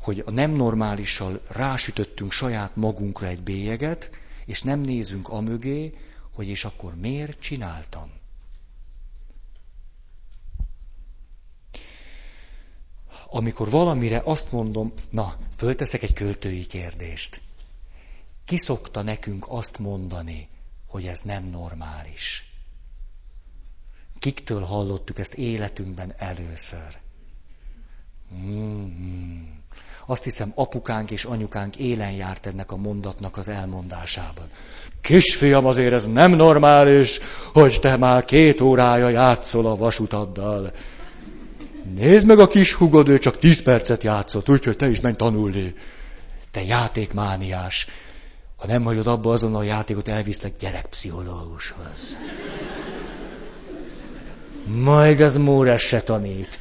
[0.00, 4.10] hogy a nem normálissal rásütöttünk saját magunkra egy bélyeget,
[4.46, 5.98] és nem nézünk amögé,
[6.34, 8.20] hogy és akkor miért csináltam.
[13.34, 17.40] amikor valamire azt mondom, na, fölteszek egy költői kérdést.
[18.44, 20.48] Ki szokta nekünk azt mondani,
[20.86, 22.52] hogy ez nem normális?
[24.18, 27.01] Kiktől hallottuk ezt életünkben először?
[30.12, 34.46] Azt hiszem, apukánk és anyukánk élen járt ennek a mondatnak az elmondásában.
[35.00, 37.20] Kisfiam, azért ez nem normális,
[37.52, 40.72] hogy te már két órája játszol a vasutaddal.
[41.94, 45.74] Nézd meg a kis hugod, ő csak tíz percet játszott, úgyhogy te is menj tanulni.
[46.50, 47.86] Te játékmániás.
[48.56, 52.18] Ha nem hagyod abba azon a játékot, elviszlek gyerekpszichológushoz.
[54.66, 56.58] Majd az Móres se tanít.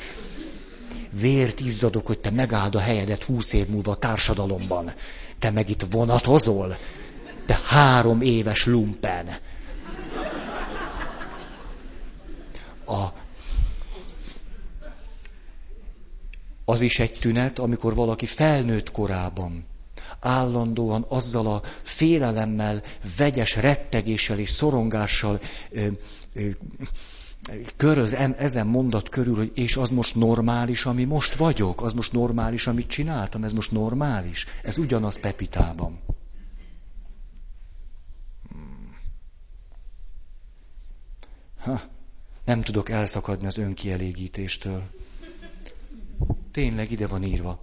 [1.11, 4.93] Vért izzadok, hogy te megáld a helyedet húsz év múlva a társadalomban.
[5.39, 6.77] Te meg itt vonatozol.
[7.45, 9.37] Te három éves lumpen.
[12.85, 13.07] A
[16.65, 19.65] Az is egy tünet, amikor valaki felnőtt korában
[20.21, 22.81] állandóan azzal a félelemmel,
[23.17, 25.87] vegyes rettegéssel és szorongással ö,
[26.33, 26.49] ö,
[27.77, 32.67] köröz ezen mondat körül, hogy és az most normális, ami most vagyok, az most normális,
[32.67, 34.45] amit csináltam, ez most normális.
[34.63, 35.99] Ez ugyanaz Pepitában.
[41.59, 41.81] Ha,
[42.45, 44.83] nem tudok elszakadni az önkielégítéstől.
[46.51, 47.61] Tényleg ide van írva.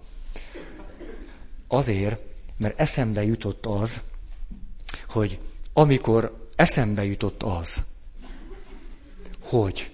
[1.67, 2.21] Azért,
[2.57, 4.01] mert eszembe jutott az,
[5.07, 5.39] hogy
[5.73, 7.83] amikor eszembe jutott az,
[9.49, 9.91] hogy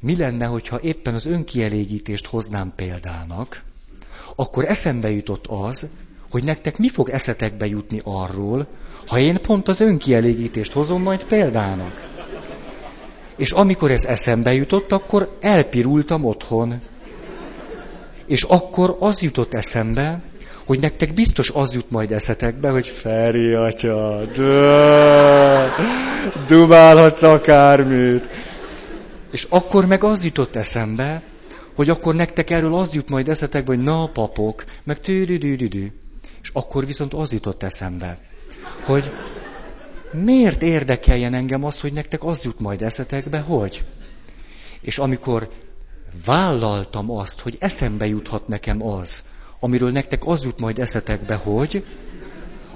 [0.00, 3.62] mi lenne, hogyha éppen az önkielégítést hoznám példának,
[4.36, 5.88] akkor eszembe jutott az,
[6.30, 8.66] hogy nektek mi fog eszetekbe jutni arról,
[9.06, 12.06] ha én pont az önkielégítést hozom majd példának.
[13.36, 16.82] És amikor ez eszembe jutott, akkor elpirultam otthon.
[18.26, 20.22] És akkor az jutott eszembe,
[20.66, 24.20] hogy nektek biztos az jut majd eszetekbe, hogy Feri atya,
[26.46, 28.28] dumálhatsz akármit.
[29.34, 31.22] És akkor meg az jutott eszembe,
[31.74, 35.86] hogy akkor nektek erről az jut majd eszetekbe, hogy na papok, meg tűdüdüdüdü.
[36.42, 38.18] És akkor viszont az jutott eszembe,
[38.84, 39.12] hogy
[40.12, 43.84] miért érdekeljen engem az, hogy nektek az jut majd eszetekbe, hogy?
[44.80, 45.48] És amikor
[46.24, 49.24] vállaltam azt, hogy eszembe juthat nekem az,
[49.60, 51.84] amiről nektek az jut majd eszetekbe, hogy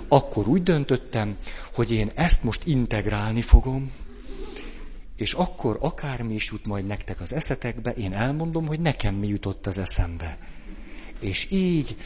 [0.09, 1.35] akkor úgy döntöttem,
[1.75, 3.93] hogy én ezt most integrálni fogom,
[5.19, 9.67] és akkor akármi is jut majd nektek az eszetekbe, én elmondom, hogy nekem mi jutott
[9.67, 10.39] az eszembe.
[11.21, 11.97] És így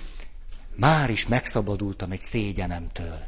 [0.77, 3.19] már is megszabadultam egy szégyenemtől.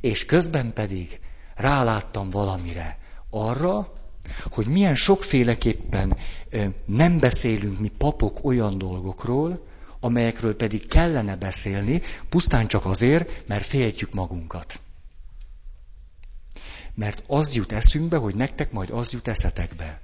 [0.00, 1.20] És közben pedig
[1.54, 2.98] ráláttam valamire,
[3.30, 3.92] arra,
[4.50, 6.16] hogy milyen sokféleképpen
[6.84, 9.66] nem beszélünk mi papok olyan dolgokról,
[10.00, 14.80] amelyekről pedig kellene beszélni, pusztán csak azért, mert féltjük magunkat.
[16.94, 20.00] Mert az jut eszünkbe, hogy nektek majd az jut eszetekbe.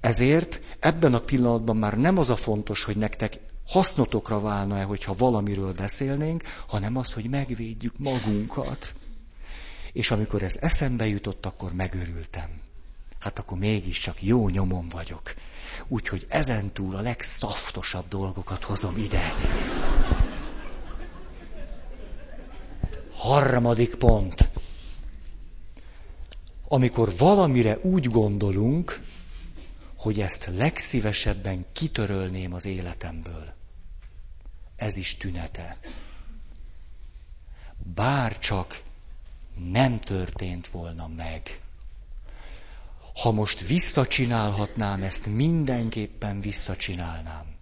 [0.00, 5.72] Ezért ebben a pillanatban már nem az a fontos, hogy nektek hasznotokra válna-e, hogyha valamiről
[5.72, 8.94] beszélnénk, hanem az, hogy megvédjük magunkat.
[9.92, 12.60] És amikor ez eszembe jutott, akkor megörültem.
[13.18, 15.34] Hát akkor mégiscsak jó nyomon vagyok.
[15.88, 19.34] Úgyhogy ezentúl a legszaftosabb dolgokat hozom ide.
[23.12, 24.48] Harmadik pont.
[26.68, 29.00] Amikor valamire úgy gondolunk,
[29.96, 33.54] hogy ezt legszívesebben kitörölném az életemből.
[34.76, 35.78] Ez is tünete.
[37.94, 38.82] Bár csak
[39.70, 41.60] nem történt volna meg.
[43.14, 47.54] Ha most visszacsinálhatnám, ezt mindenképpen visszacsinálnám.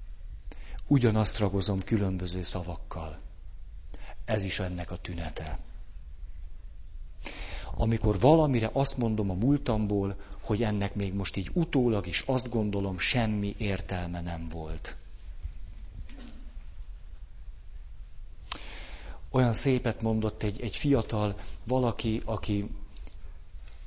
[0.86, 3.20] Ugyanazt ragozom különböző szavakkal.
[4.24, 5.58] Ez is ennek a tünete.
[7.76, 12.98] Amikor valamire azt mondom a múltamból, hogy ennek még most így utólag is azt gondolom,
[12.98, 14.96] semmi értelme nem volt.
[19.30, 21.34] Olyan szépet mondott egy, egy fiatal
[21.66, 22.70] valaki, aki,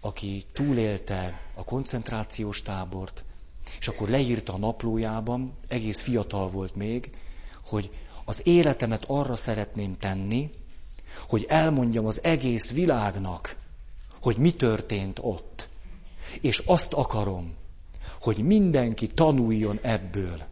[0.01, 3.25] aki túlélte a koncentrációs tábort,
[3.79, 7.17] és akkor leírta a naplójában, egész fiatal volt még,
[7.65, 7.91] hogy
[8.25, 10.51] az életemet arra szeretném tenni,
[11.27, 13.55] hogy elmondjam az egész világnak,
[14.21, 15.69] hogy mi történt ott.
[16.41, 17.55] És azt akarom,
[18.21, 20.43] hogy mindenki tanuljon ebből.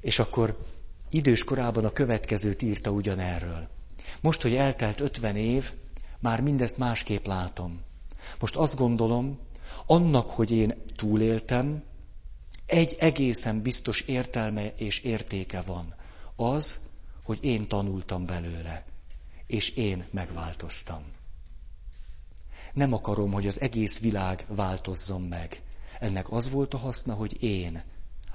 [0.00, 0.66] És akkor
[1.10, 3.68] idős korában a következőt írta ugyanerről.
[4.20, 5.72] Most, hogy eltelt 50 év,
[6.20, 7.80] már mindezt másképp látom.
[8.40, 9.38] Most azt gondolom,
[9.86, 11.82] annak, hogy én túléltem,
[12.66, 15.94] egy egészen biztos értelme és értéke van.
[16.36, 16.80] Az,
[17.24, 18.84] hogy én tanultam belőle,
[19.46, 21.02] és én megváltoztam.
[22.72, 25.62] Nem akarom, hogy az egész világ változzon meg.
[26.00, 27.82] Ennek az volt a haszna, hogy én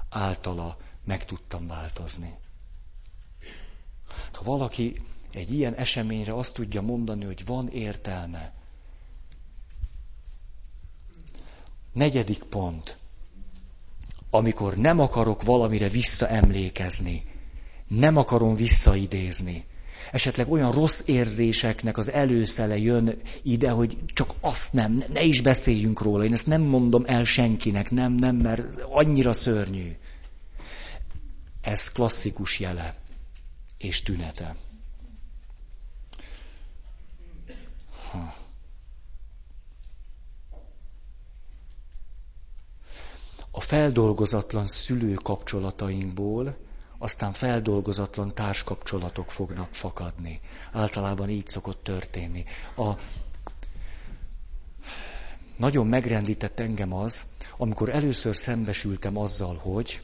[0.08, 2.34] általa meg tudtam változni.
[4.32, 4.96] Ha valaki
[5.32, 8.52] egy ilyen eseményre azt tudja mondani, hogy van értelme.
[11.92, 12.98] Negyedik pont.
[14.30, 17.24] Amikor nem akarok valamire visszaemlékezni,
[17.86, 19.64] nem akarom visszaidézni,
[20.12, 26.00] esetleg olyan rossz érzéseknek az előszele jön ide, hogy csak azt nem, ne is beszéljünk
[26.00, 29.96] róla, én ezt nem mondom el senkinek, nem, nem, mert annyira szörnyű.
[31.60, 32.94] Ez klasszikus jele
[33.78, 34.56] és tünete.
[38.10, 38.34] Ha.
[43.50, 46.56] A feldolgozatlan szülő kapcsolatainkból
[46.98, 50.40] aztán feldolgozatlan társkapcsolatok fognak fakadni.
[50.72, 52.44] Általában így szokott történni.
[52.76, 52.90] A...
[55.56, 57.26] Nagyon megrendített engem az,
[57.56, 60.02] amikor először szembesültem azzal, hogy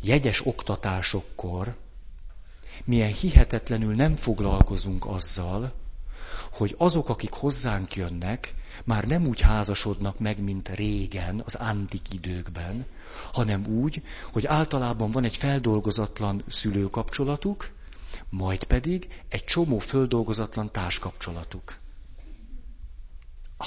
[0.00, 1.76] jegyes oktatásokkor
[2.84, 5.72] milyen hihetetlenül nem foglalkozunk azzal,
[6.52, 12.86] hogy azok, akik hozzánk jönnek, már nem úgy házasodnak meg, mint régen, az antik időkben,
[13.32, 17.70] hanem úgy, hogy általában van egy feldolgozatlan szülőkapcsolatuk,
[18.28, 21.76] majd pedig egy csomó földolgozatlan társkapcsolatuk.
[23.56, 23.66] Ah,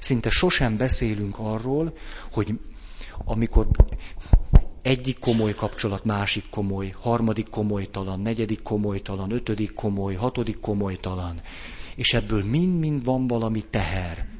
[0.00, 1.96] szinte sosem beszélünk arról,
[2.32, 2.58] hogy
[3.24, 3.66] amikor
[4.82, 11.40] egyik komoly kapcsolat, másik komoly, harmadik komolytalan, negyedik komolytalan, ötödik komoly, hatodik komolytalan,
[11.94, 14.32] és ebből mind-mind van valami teher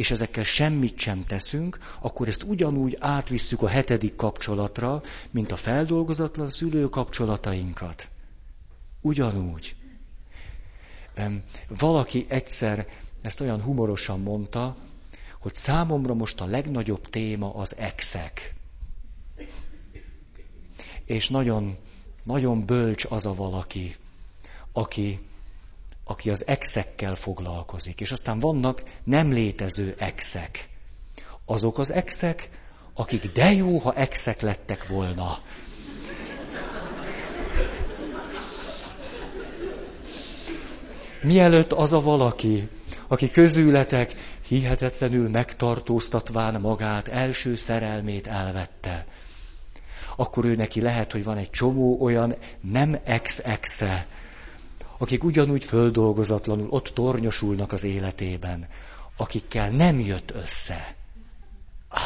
[0.00, 6.48] és ezekkel semmit sem teszünk, akkor ezt ugyanúgy átvisszük a hetedik kapcsolatra, mint a feldolgozatlan
[6.48, 8.08] szülő kapcsolatainkat.
[9.00, 9.74] Ugyanúgy.
[11.68, 12.86] Valaki egyszer
[13.22, 14.76] ezt olyan humorosan mondta,
[15.40, 18.54] hogy számomra most a legnagyobb téma az exek.
[21.04, 21.76] És nagyon,
[22.24, 23.94] nagyon bölcs az a valaki,
[24.72, 25.18] aki
[26.10, 28.00] aki az exekkel foglalkozik.
[28.00, 30.68] És aztán vannak nem létező exek.
[31.44, 32.50] Azok az exek,
[32.94, 35.38] akik de jó, ha exek lettek volna.
[41.22, 42.68] Mielőtt az a valaki,
[43.08, 44.14] aki közületek
[44.46, 49.06] hihetetlenül megtartóztatván magát, első szerelmét elvette,
[50.16, 54.06] akkor ő neki lehet, hogy van egy csomó olyan nem ex-exe,
[55.00, 58.68] akik ugyanúgy földolgozatlanul ott tornyosulnak az életében,
[59.16, 60.94] akikkel nem jött össze.
[61.88, 62.00] Ah,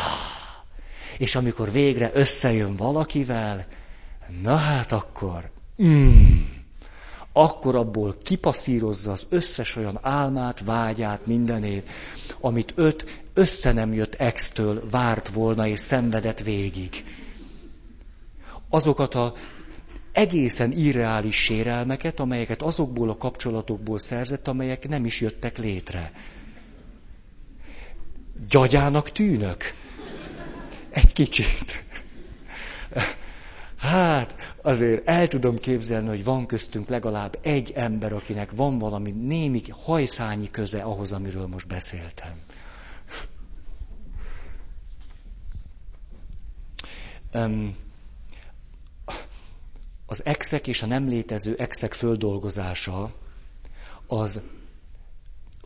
[1.18, 3.66] és amikor végre összejön valakivel,
[4.42, 5.51] na hát akkor,
[5.82, 6.40] mm,
[7.32, 11.88] akkor abból kipasszírozza az összes olyan álmát, vágyát, mindenét,
[12.40, 17.05] amit öt össze nem jött extől várt volna és szenvedett végig.
[18.68, 19.34] Azokat a
[20.14, 26.12] egészen irreális sérelmeket, amelyeket azokból a kapcsolatokból szerzett, amelyek nem is jöttek létre.
[28.48, 29.62] Gyagyának tűnök?
[30.90, 31.84] Egy kicsit.
[33.78, 39.62] Hát, azért el tudom képzelni, hogy van köztünk legalább egy ember, akinek van valami némi
[39.70, 42.40] hajszányi köze ahhoz, amiről most beszéltem.
[50.14, 53.12] Az exek és a nem létező exek földolgozása
[54.06, 54.40] az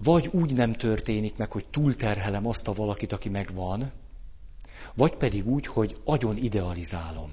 [0.02, 3.92] vagy úgy nem történik meg, hogy túlterhelem azt a valakit, aki megvan,
[4.94, 7.32] vagy pedig úgy, hogy agyon idealizálom.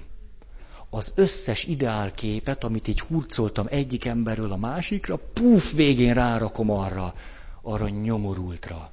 [0.90, 7.14] Az összes ideál képet, amit így hurcoltam egyik emberről a másikra, puf, végén rárakom arra,
[7.62, 8.92] arra nyomorultra.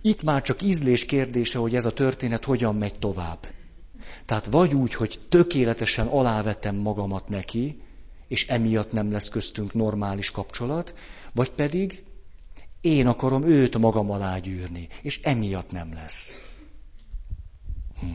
[0.00, 3.54] Itt már csak ízlés kérdése, hogy ez a történet hogyan megy tovább.
[4.26, 7.82] Tehát vagy úgy, hogy tökéletesen alávetem magamat neki,
[8.28, 10.94] és emiatt nem lesz köztünk normális kapcsolat,
[11.34, 12.04] vagy pedig
[12.80, 16.36] én akarom őt magam alá gyűrni, és emiatt nem lesz.
[18.00, 18.06] Hm.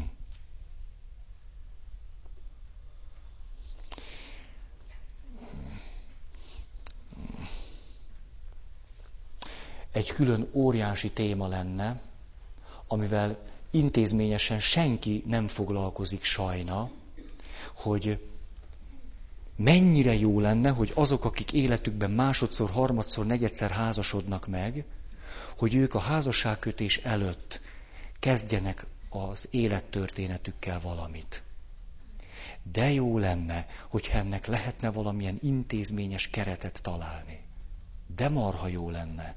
[9.91, 12.01] Egy külön óriási téma lenne,
[12.87, 16.89] amivel intézményesen senki nem foglalkozik sajna,
[17.75, 18.19] hogy
[19.55, 24.85] mennyire jó lenne, hogy azok, akik életükben másodszor, harmadszor, negyedszer házasodnak meg,
[25.57, 27.61] hogy ők a házasságkötés előtt
[28.19, 31.43] kezdjenek az élettörténetükkel valamit.
[32.71, 37.39] De jó lenne, hogy ennek lehetne valamilyen intézményes keretet találni.
[38.15, 39.35] De marha jó lenne.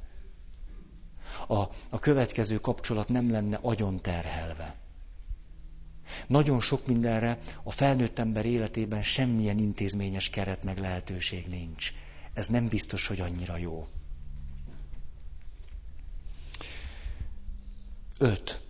[1.47, 4.76] A, a következő kapcsolat nem lenne agyon terhelve.
[6.26, 11.92] Nagyon sok mindenre a felnőtt ember életében semmilyen intézményes keret meg lehetőség nincs.
[12.32, 13.86] Ez nem biztos, hogy annyira jó.
[18.18, 18.61] Öt.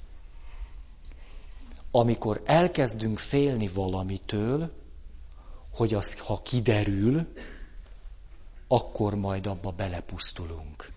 [1.91, 4.73] Amikor elkezdünk félni valamitől,
[5.73, 7.33] hogy az, ha kiderül,
[8.69, 10.93] akkor majd abba belepusztulunk.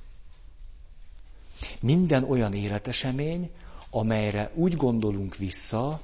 [1.79, 3.49] Minden olyan életesemény,
[3.89, 6.01] amelyre úgy gondolunk vissza,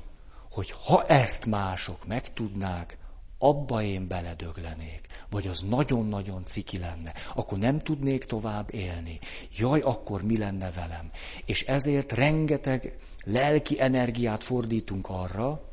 [0.52, 2.98] hogy ha ezt mások megtudnák,
[3.38, 9.20] abba én beledöglenék, vagy az nagyon-nagyon ciki lenne, akkor nem tudnék tovább élni.
[9.58, 11.12] Jaj, akkor mi lenne velem?
[11.46, 15.72] És ezért rengeteg lelki energiát fordítunk arra,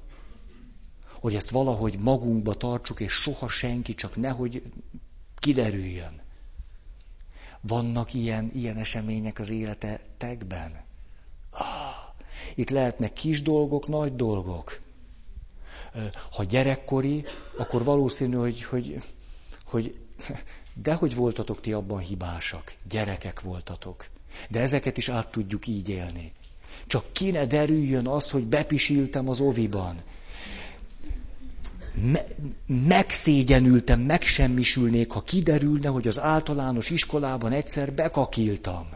[1.20, 4.62] hogy ezt valahogy magunkba tartsuk, és soha senki, csak nehogy
[5.38, 6.20] kiderüljön.
[7.61, 10.84] Vannak ilyen, ilyen események az életetekben?
[12.54, 14.80] Itt lehetnek kis dolgok, nagy dolgok.
[16.30, 17.24] Ha gyerekkori,
[17.56, 19.02] akkor valószínű, hogy, hogy,
[19.64, 19.98] hogy
[20.82, 22.74] dehogy voltatok ti abban hibásak.
[22.88, 24.06] Gyerekek voltatok.
[24.48, 26.32] De ezeket is át tudjuk így élni.
[26.86, 30.02] Csak ki ne derüljön az, hogy bepisiltem az oviban.
[32.03, 32.26] Me-
[32.66, 38.88] megszégyenültem, megsemmisülnék, ha kiderülne, hogy az általános iskolában egyszer bekakiltam.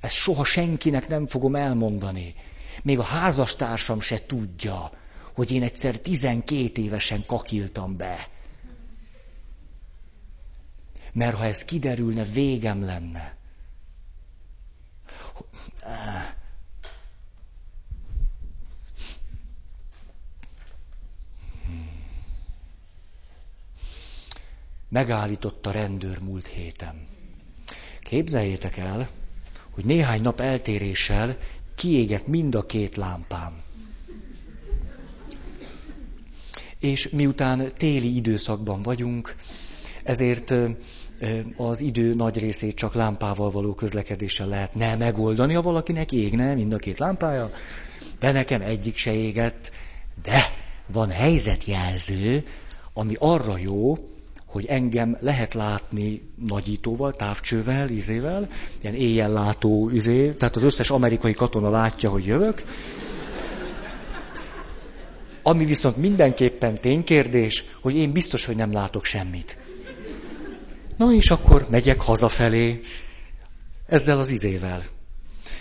[0.00, 2.34] Ezt soha senkinek nem fogom elmondani.
[2.82, 4.90] Még a házastársam se tudja,
[5.34, 8.28] hogy én egyszer 12 évesen kakiltam be.
[11.12, 13.36] Mert ha ez kiderülne, végem lenne.
[24.88, 27.06] Megállított a rendőr múlt héten.
[28.00, 29.08] Képzeljétek el,
[29.70, 31.36] hogy néhány nap eltéréssel
[31.74, 33.60] kiégett mind a két lámpám.
[36.80, 39.36] És miután téli időszakban vagyunk,
[40.02, 40.54] ezért
[41.56, 46.76] az idő nagy részét csak lámpával való közlekedéssel lehetne megoldani, ha valakinek égne mind a
[46.76, 47.50] két lámpája,
[48.18, 49.70] de nekem egyik se égett,
[50.22, 50.38] de
[50.86, 52.44] van helyzetjelző,
[52.92, 53.98] ami arra jó,
[54.56, 58.48] hogy engem lehet látni nagyítóval, távcsővel, izével,
[58.80, 62.62] ilyen éjjel látó izé, tehát az összes amerikai katona látja, hogy jövök.
[65.42, 69.58] Ami viszont mindenképpen ténykérdés, hogy én biztos, hogy nem látok semmit.
[70.96, 72.80] Na és akkor megyek hazafelé,
[73.86, 74.82] ezzel az izével.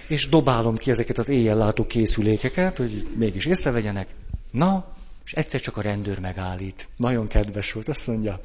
[0.08, 4.08] És dobálom ki ezeket az éjjel látó készülékeket, hogy mégis észrevegyenek.
[4.52, 4.94] Na,
[5.26, 6.88] És egyszer csak a rendőr megállít.
[6.98, 7.90] Nagyon kedves volt.
[7.90, 8.42] Azt mondja,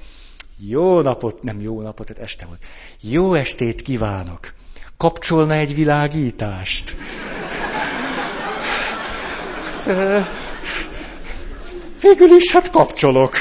[0.69, 2.65] jó napot, nem jó napot, tehát este volt.
[3.01, 4.53] Jó estét kívánok.
[4.97, 6.97] Kapcsolna egy világítást?
[12.01, 13.37] Végül is hát kapcsolok.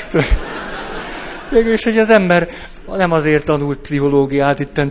[1.49, 2.49] Végül is, hogy az ember
[2.97, 4.81] nem azért tanult pszichológiát itt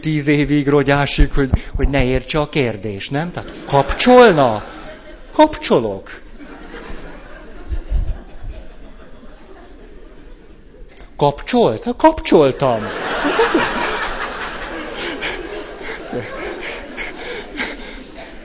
[0.00, 3.32] tíz évig rogyásig, hogy, hogy ne értse a kérdés, nem?
[3.32, 4.64] Tehát kapcsolna?
[5.32, 6.20] Kapcsolok.
[11.20, 11.84] Kapcsolt?
[11.84, 12.80] Ha kapcsoltam.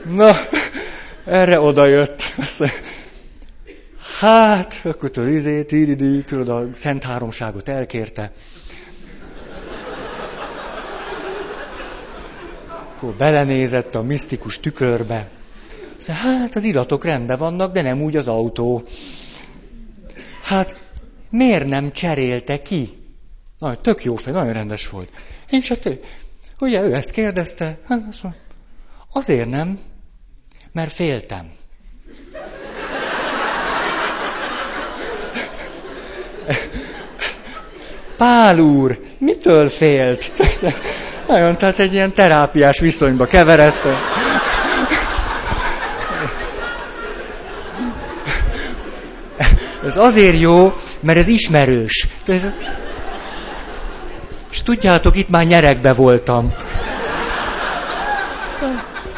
[0.04, 0.32] Na,
[1.26, 2.22] erre oda jött.
[4.20, 5.64] Hát, akkor tudod, izé,
[6.22, 8.32] tudod, a Szent Háromságot elkérte.
[12.68, 15.30] Akkor belenézett a misztikus tükörbe.
[15.98, 18.84] Aztán, hát az iratok rendben vannak, de nem úgy az autó.
[20.44, 20.84] Hát
[21.36, 23.04] miért nem cserélte ki?
[23.60, 25.10] Na, tök jó fej, nagyon rendes volt.
[25.50, 25.90] És hát,
[26.60, 28.02] ugye ő ezt kérdezte, hát
[29.14, 29.80] azért nem,
[30.72, 31.52] mert féltem.
[38.18, 40.32] Pál úr, mitől félt?
[41.28, 43.84] Nagyon, tehát egy ilyen terápiás viszonyba keveredett.
[49.86, 50.74] Ez azért jó,
[51.06, 52.08] mert ez ismerős.
[54.52, 56.54] És tudjátok, itt már nyerekbe voltam.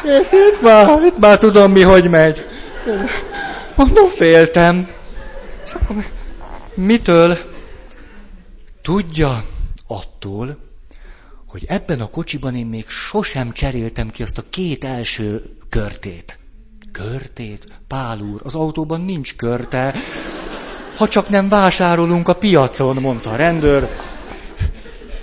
[0.02, 2.46] És itt már, itt már tudom mi, hogy megy.
[3.74, 4.88] Mondom, féltem.
[6.74, 7.38] Mitől?
[8.82, 9.44] Tudja,
[9.86, 10.58] attól,
[11.46, 16.38] hogy ebben a kocsiban én még sosem cseréltem ki azt a két első körtét.
[16.92, 17.64] Körtét?
[17.86, 19.94] Pál úr, az autóban nincs körte.
[20.98, 23.88] Ha csak nem vásárolunk a piacon, mondta a rendőr.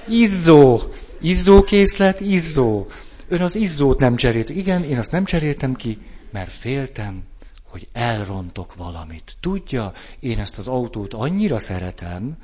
[0.07, 0.81] Izzó,
[1.21, 2.87] izzókészlet, izzó.
[3.27, 4.49] Ön az izzót nem cserélt.
[4.49, 5.99] Igen, én azt nem cseréltem ki,
[6.31, 7.23] mert féltem,
[7.63, 9.33] hogy elrontok valamit.
[9.39, 12.37] Tudja, én ezt az autót annyira szeretem,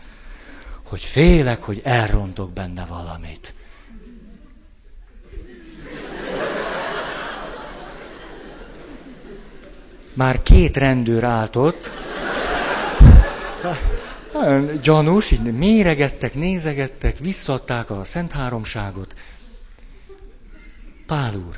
[0.87, 3.53] hogy félek, hogy elrontok benne valamit.
[10.13, 11.91] Már két rendőr állt ott,
[14.33, 19.13] nagyon gyanús, így méregettek, nézegettek, visszadták a Szent Háromságot.
[21.05, 21.57] Pál úr,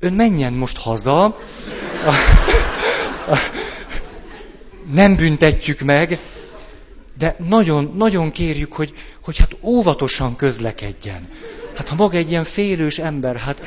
[0.00, 1.38] ön menjen most haza,
[4.92, 6.18] nem büntetjük meg,
[7.18, 11.28] de nagyon, nagyon kérjük, hogy, hogy hát óvatosan közlekedjen.
[11.76, 13.62] Hát ha maga egy ilyen félős ember, hát...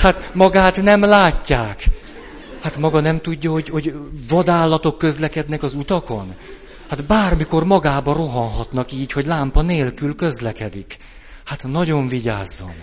[0.00, 1.84] Hát magát nem látják.
[2.60, 3.94] Hát maga nem tudja, hogy, hogy
[4.28, 6.34] vadállatok közlekednek az utakon?
[6.88, 10.96] Hát bármikor magába rohanhatnak így, hogy lámpa nélkül közlekedik.
[11.44, 12.74] Hát nagyon vigyázzon.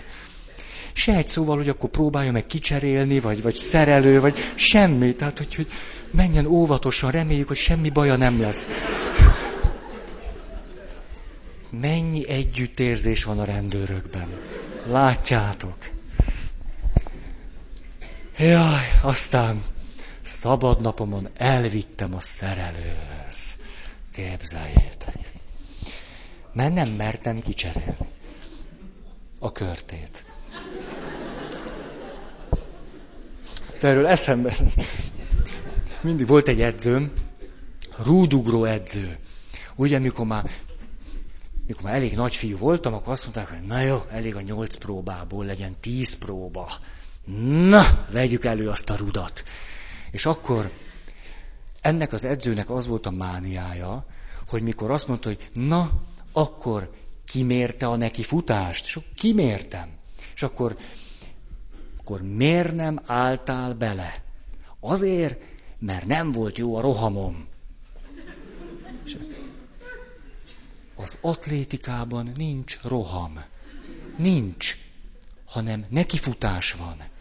[0.92, 5.14] Se egy szóval, hogy akkor próbálja meg kicserélni, vagy, vagy szerelő, vagy semmi.
[5.14, 5.66] Tehát, hogy, hogy
[6.10, 8.68] menjen óvatosan, reméljük, hogy semmi baja nem lesz.
[11.80, 14.28] Mennyi együttérzés van a rendőrökben.
[14.86, 15.76] Látjátok.
[18.38, 19.62] Jaj, aztán
[20.22, 23.56] szabad napomon elvittem a szerelőhöz.
[24.12, 25.32] Képzeljétek.
[26.52, 27.96] Mert nem mertem kicserélni
[29.38, 30.24] a körtét.
[33.80, 34.56] De erről eszembe.
[36.00, 37.12] Mindig volt egy edzőm,
[38.04, 39.18] rúdugró edző.
[39.76, 40.50] Ugye, mikor már,
[41.66, 44.74] mikor már elég nagy fiú voltam, akkor azt mondták, hogy na jó, elég a nyolc
[44.74, 46.68] próbából legyen tíz próba.
[47.68, 49.44] Na, vegyük elő azt a rudat.
[50.10, 50.70] És akkor
[51.80, 54.06] ennek az edzőnek az volt a mániája,
[54.48, 55.90] hogy mikor azt mondta, hogy na,
[56.32, 56.90] akkor
[57.24, 59.94] kimérte a neki futást, és akkor kimértem.
[60.34, 60.76] És akkor,
[61.96, 64.22] akkor miért nem álltál bele?
[64.80, 65.40] Azért,
[65.78, 67.46] mert nem volt jó a rohamom.
[69.04, 69.16] És
[70.94, 73.44] az atlétikában nincs roham.
[74.16, 74.76] Nincs,
[75.44, 77.14] hanem nekifutás van.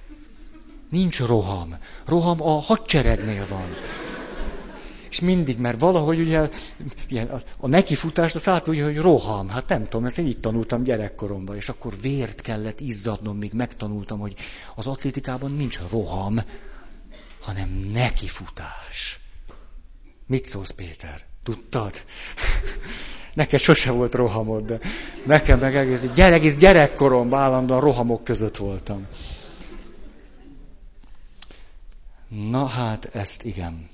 [0.90, 1.78] Nincs roham.
[2.06, 3.68] Roham a hadseregnél van.
[5.10, 6.50] És mindig, mert valahogy ugye
[7.08, 9.50] ilyen, a, a nekifutást azt átudja, hogy roham.
[9.50, 14.20] Hát nem tudom, ezt én így tanultam gyerekkoromban, és akkor vért kellett izzadnom, míg megtanultam,
[14.20, 14.36] hogy
[14.76, 16.40] az atlétikában nincs roham,
[17.42, 19.20] hanem nekifutás.
[20.28, 21.22] Mit szólsz, Péter?
[21.44, 21.94] Tudtad?
[23.34, 24.80] Neked sose volt rohamod, de
[25.26, 29.08] nekem meg egész, gyere, egész gyerekkoromban állandóan rohamok között voltam.
[32.28, 33.90] Na hát, ezt igen.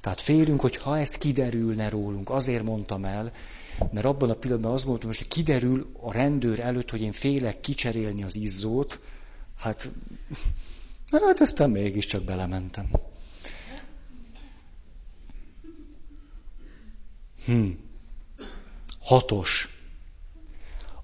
[0.00, 3.32] Tehát félünk, hogy ha ez kiderülne rólunk, azért mondtam el,
[3.92, 8.22] mert abban a pillanatban azt mondtam, hogy kiderül a rendőr előtt, hogy én félek kicserélni
[8.22, 9.00] az izzót,
[9.56, 9.90] hát,
[11.10, 12.90] hát aztán mégiscsak belementem.
[17.44, 17.68] Hm.
[19.00, 19.70] Hatos.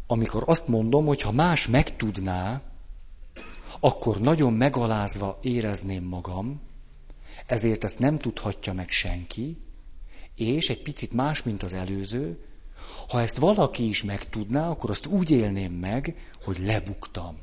[0.06, 2.62] Amikor azt mondom, hogy ha más megtudná,
[3.84, 6.60] akkor nagyon megalázva érezném magam,
[7.46, 9.56] ezért ezt nem tudhatja meg senki,
[10.34, 12.44] és egy picit más, mint az előző,
[13.08, 17.38] ha ezt valaki is megtudná, akkor azt úgy élném meg, hogy lebuktam,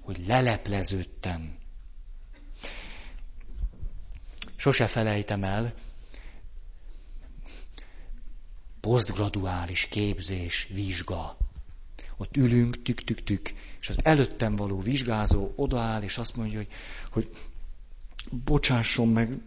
[0.00, 1.56] hogy lelepleződtem.
[4.56, 5.74] Sose felejtem el,
[8.80, 11.36] posztgraduális képzés, vizsga.
[12.16, 16.68] Ott ülünk, tük-tük-tük, és az előttem való vizsgázó odaáll, és azt mondja, hogy,
[17.10, 17.30] hogy
[18.44, 19.38] bocsásson meg,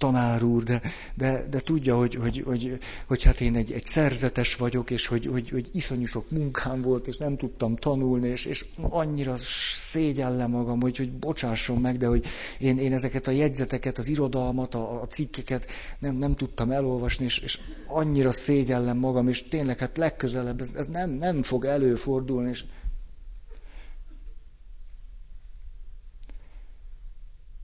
[0.00, 0.82] tanár úr, de,
[1.14, 5.26] de, de tudja, hogy, hogy, hogy, hogy hát én egy, egy szerzetes vagyok, és hogy,
[5.26, 10.80] hogy, hogy iszonyú sok munkám volt, és nem tudtam tanulni, és, és annyira szégyellem magam,
[10.80, 12.26] hogy, hogy bocsásson meg, de hogy
[12.58, 15.66] én, én ezeket a jegyzeteket, az irodalmat, a, a cikkeket
[15.98, 20.86] nem, nem tudtam elolvasni, és, és annyira szégyellem magam, és tényleg hát legközelebb ez, ez
[20.86, 22.64] nem, nem fog előfordulni, és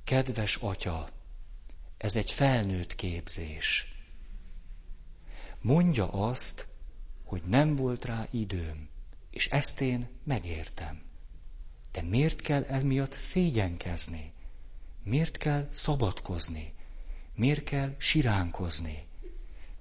[0.05, 1.09] Kedves atya,
[1.99, 3.95] ez egy felnőtt képzés.
[5.61, 6.67] Mondja azt,
[7.25, 8.89] hogy nem volt rá időm,
[9.31, 11.03] és ezt én megértem.
[11.93, 14.33] De miért kell emiatt szégyenkezni?
[15.03, 16.75] Miért kell szabadkozni?
[17.35, 19.07] Miért kell siránkozni?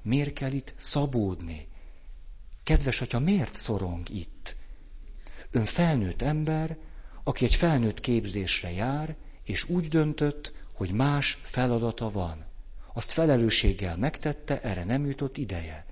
[0.02, 1.68] Miért kell itt szabódni?
[2.64, 4.56] Kedves atya, miért szorong itt?
[5.52, 6.78] Ön felnőtt ember,
[7.24, 12.46] aki egy felnőtt képzésre jár, és úgy döntött, hogy más feladata van.
[12.94, 15.86] Azt felelősséggel megtette, erre nem jutott ideje.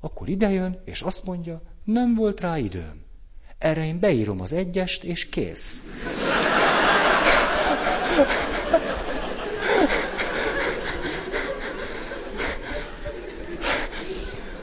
[0.00, 3.02] Akkor idejön, és azt mondja, nem volt rá időm.
[3.58, 5.82] Erre én beírom az egyest, és kész.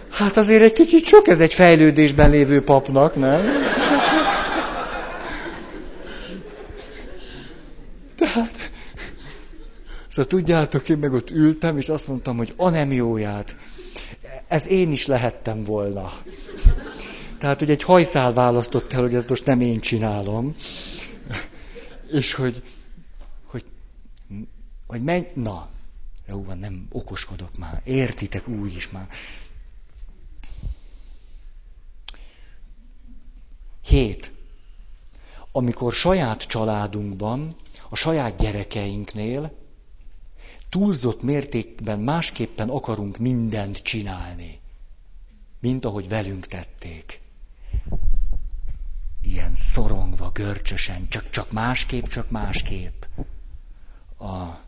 [0.09, 3.41] Hát azért egy kicsit sok ez egy fejlődésben lévő papnak, nem?
[10.11, 13.55] Szóval tudjátok, én meg ott ültem, és azt mondtam, hogy anemióját,
[14.47, 16.13] ez én is lehettem volna.
[17.37, 20.55] Tehát, hogy egy hajszál választott el, hogy ezt most nem én csinálom.
[22.11, 22.63] És hogy,
[23.45, 23.65] hogy,
[24.87, 25.69] hogy menj, na,
[26.27, 29.07] jó van, nem okoskodok már, értitek úgy is már.
[33.81, 34.31] Hét.
[35.51, 37.55] Amikor saját családunkban,
[37.89, 39.59] a saját gyerekeinknél
[40.71, 44.59] túlzott mértékben másképpen akarunk mindent csinálni,
[45.59, 47.21] mint ahogy velünk tették.
[49.21, 53.03] Ilyen szorongva, görcsösen, csak, csak másképp, csak másképp.
[54.19, 54.59] A...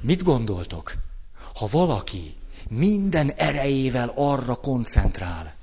[0.00, 0.94] Mit gondoltok?
[1.54, 2.34] Ha valaki
[2.68, 5.54] minden erejével arra koncentrál,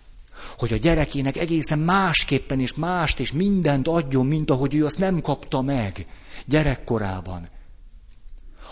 [0.58, 5.22] hogy a gyerekének egészen másképpen és mást és mindent adjon, mint ahogy ő azt nem
[5.22, 6.08] kapta meg,
[6.46, 7.50] gyerekkorában,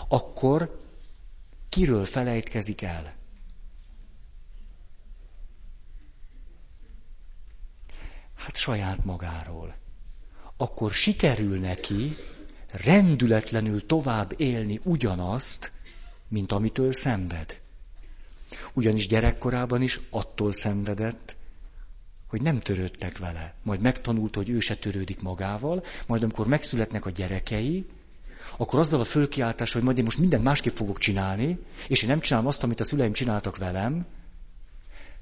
[0.08, 0.80] akkor
[1.68, 3.14] kiről felejtkezik el?
[8.34, 9.74] Hát saját magáról.
[10.56, 12.16] Akkor sikerül neki
[12.70, 15.72] rendületlenül tovább élni ugyanazt,
[16.28, 17.60] mint amitől szenved.
[18.72, 21.35] Ugyanis gyerekkorában is attól szenvedett,
[22.26, 23.54] hogy nem törődtek vele.
[23.62, 27.86] Majd megtanult, hogy ő se törődik magával, majd amikor megszületnek a gyerekei,
[28.56, 31.58] akkor azzal a fölkiáltás, hogy majd én most mindent másképp fogok csinálni,
[31.88, 34.06] és én nem csinálom azt, amit a szüleim csináltak velem,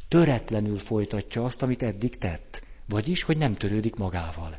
[0.08, 2.62] töretlenül folytatja azt, amit eddig tett.
[2.88, 4.58] Vagyis, hogy nem törődik magával.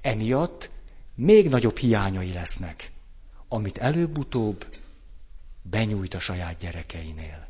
[0.00, 0.70] Emiatt
[1.14, 2.92] még nagyobb hiányai lesznek,
[3.48, 4.66] amit előbb-utóbb
[5.62, 7.49] benyújt a saját gyerekeinél.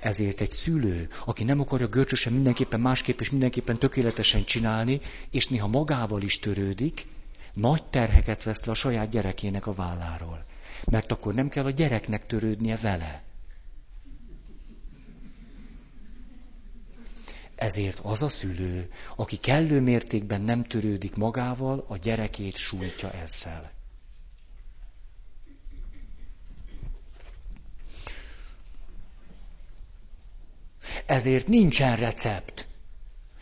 [0.00, 5.66] Ezért egy szülő, aki nem akarja görcsösen mindenképpen másképp és mindenképpen tökéletesen csinálni, és néha
[5.66, 7.06] magával is törődik,
[7.52, 10.44] nagy terheket vesz le a saját gyerekének a válláról.
[10.84, 13.22] Mert akkor nem kell a gyereknek törődnie vele.
[17.54, 23.77] Ezért az a szülő, aki kellő mértékben nem törődik magával, a gyerekét sújtja ezzel.
[31.18, 32.66] Ezért nincsen recept.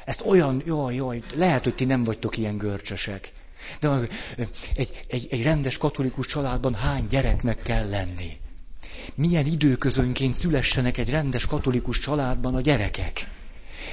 [0.04, 3.32] Ezt olyan, jaj, jaj, lehet, hogy ti nem vagytok ilyen görcsösek.
[3.80, 4.08] De
[4.74, 8.36] egy, egy, egy rendes katolikus családban hány gyereknek kell lenni?
[9.14, 13.30] Milyen időközönként szülessenek egy rendes katolikus családban a gyerekek?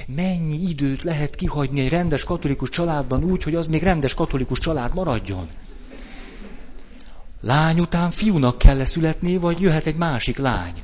[0.06, 4.94] Mennyi időt lehet kihagyni egy rendes katolikus családban úgy, hogy az még rendes katolikus család
[4.94, 5.48] maradjon?
[7.40, 10.82] Lány után fiúnak kell születni, vagy jöhet egy másik lány?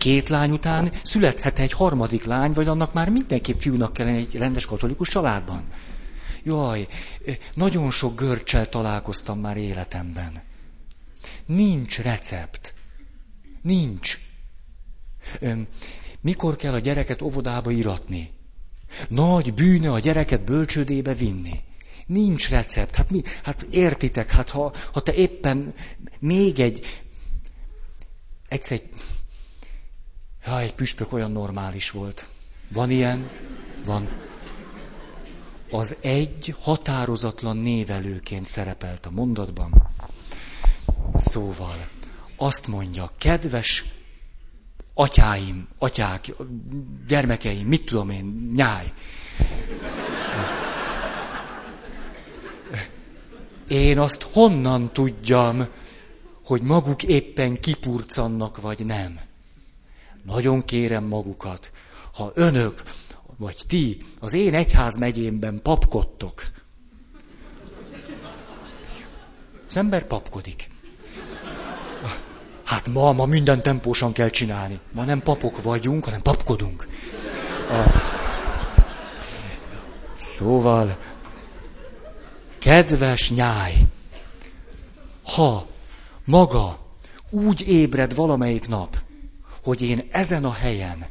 [0.00, 4.66] Két lány után születhet egy harmadik lány, vagy annak már mindenképp fiúnak kellene egy rendes
[4.66, 5.64] katolikus családban?
[6.42, 6.88] Jaj,
[7.54, 10.42] nagyon sok görcsel találkoztam már életemben.
[11.46, 12.74] Nincs recept.
[13.62, 14.18] Nincs.
[16.20, 18.32] Mikor kell a gyereket óvodába iratni?
[19.08, 21.60] Nagy bűne a gyereket bölcsődébe vinni.
[22.06, 22.94] Nincs recept.
[22.94, 25.74] Hát, mi, hát értitek, hát ha, ha te éppen
[26.18, 27.02] még egy,
[28.48, 28.88] egyszer egy,
[30.44, 32.26] ha egy püspök olyan normális volt.
[32.72, 33.30] Van ilyen?
[33.84, 34.08] Van.
[35.70, 39.88] Az egy határozatlan névelőként szerepelt a mondatban.
[41.14, 41.88] Szóval
[42.36, 43.84] azt mondja, kedves
[44.94, 46.34] atyáim, atyák,
[47.06, 48.92] gyermekeim, mit tudom én, nyáj.
[53.68, 55.68] Én azt honnan tudjam,
[56.44, 59.20] hogy maguk éppen kipurcannak, vagy nem.
[60.24, 61.72] Nagyon kérem magukat,
[62.12, 62.82] ha önök,
[63.36, 66.42] vagy ti az én egyház megyémben papkodtok,
[69.68, 70.70] az ember papkodik.
[72.64, 74.80] Hát ma, ma minden tempósan kell csinálni.
[74.92, 76.88] Ma nem papok vagyunk, hanem papkodunk.
[77.70, 77.90] A...
[80.14, 80.98] Szóval,
[82.58, 83.74] kedves nyáj,
[85.22, 85.66] ha
[86.24, 86.78] maga
[87.30, 88.98] úgy ébred valamelyik nap,
[89.62, 91.08] hogy én ezen a helyen,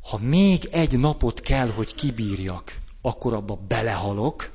[0.00, 4.50] ha még egy napot kell, hogy kibírjak, akkor abba belehalok,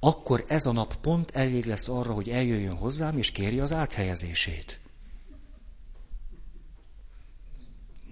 [0.00, 4.80] akkor ez a nap pont elég lesz arra, hogy eljöjjön hozzám, és kérje az áthelyezését.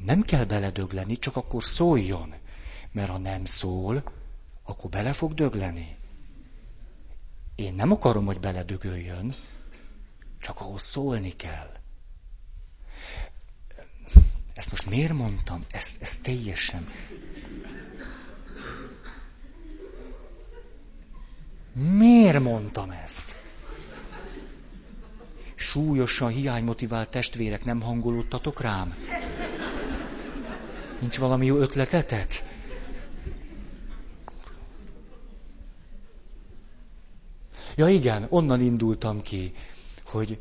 [0.05, 2.35] Nem kell beledögleni, csak akkor szóljon.
[2.93, 4.03] Mert ha nem szól,
[4.63, 5.97] akkor bele fog dögleni.
[7.55, 9.35] Én nem akarom, hogy beledögöljön,
[10.41, 11.82] csak ahhoz szólni kell.
[14.63, 15.61] Ezt most miért mondtam?
[15.71, 16.89] Ez, ez teljesen.
[21.73, 23.37] Miért mondtam ezt?
[25.55, 28.95] Súlyosan hiánymotivált testvérek, nem hangolódtatok rám?
[30.99, 32.45] Nincs valami jó ötletetek?
[37.75, 39.55] Ja igen, onnan indultam ki,
[40.05, 40.39] hogy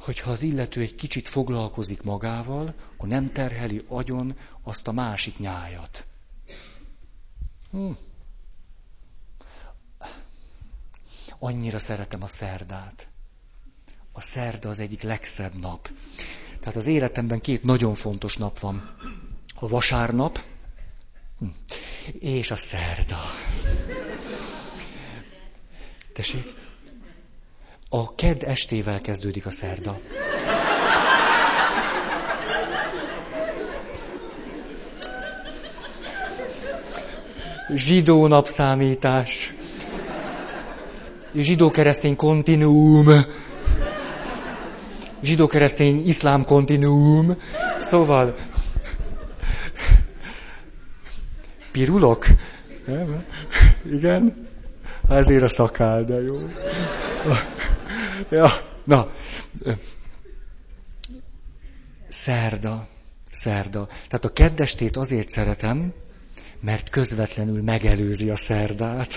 [0.00, 6.06] hogyha az illető egy kicsit foglalkozik magával, akkor nem terheli agyon azt a másik nyájat.
[7.70, 7.90] Hm.
[11.38, 13.08] Annyira szeretem a szerdát.
[14.12, 15.90] A szerda az egyik legszebb nap.
[16.60, 18.96] Tehát az életemben két nagyon fontos nap van
[19.54, 20.40] a vasárnap
[21.38, 21.46] hm,
[22.18, 23.18] és a szerda.
[26.12, 26.69] Tessék?
[27.92, 29.98] A ked estével kezdődik a szerda.
[37.74, 39.54] Zsidó napszámítás.
[41.34, 43.06] Zsidó-keresztény kontinuum.
[45.22, 47.36] Zsidó-keresztény iszlám kontinuum.
[47.78, 48.34] Szóval
[51.72, 52.26] Pirulok?
[52.86, 53.24] Nem?
[53.92, 54.48] Igen?
[55.08, 56.38] Ezért a szakál, de jó.
[58.28, 58.50] Ja,
[58.84, 59.12] na.
[62.08, 62.88] Szerda.
[63.32, 63.86] Szerda.
[63.86, 65.92] Tehát a keddestét azért szeretem,
[66.60, 69.14] mert közvetlenül megelőzi a szerdát.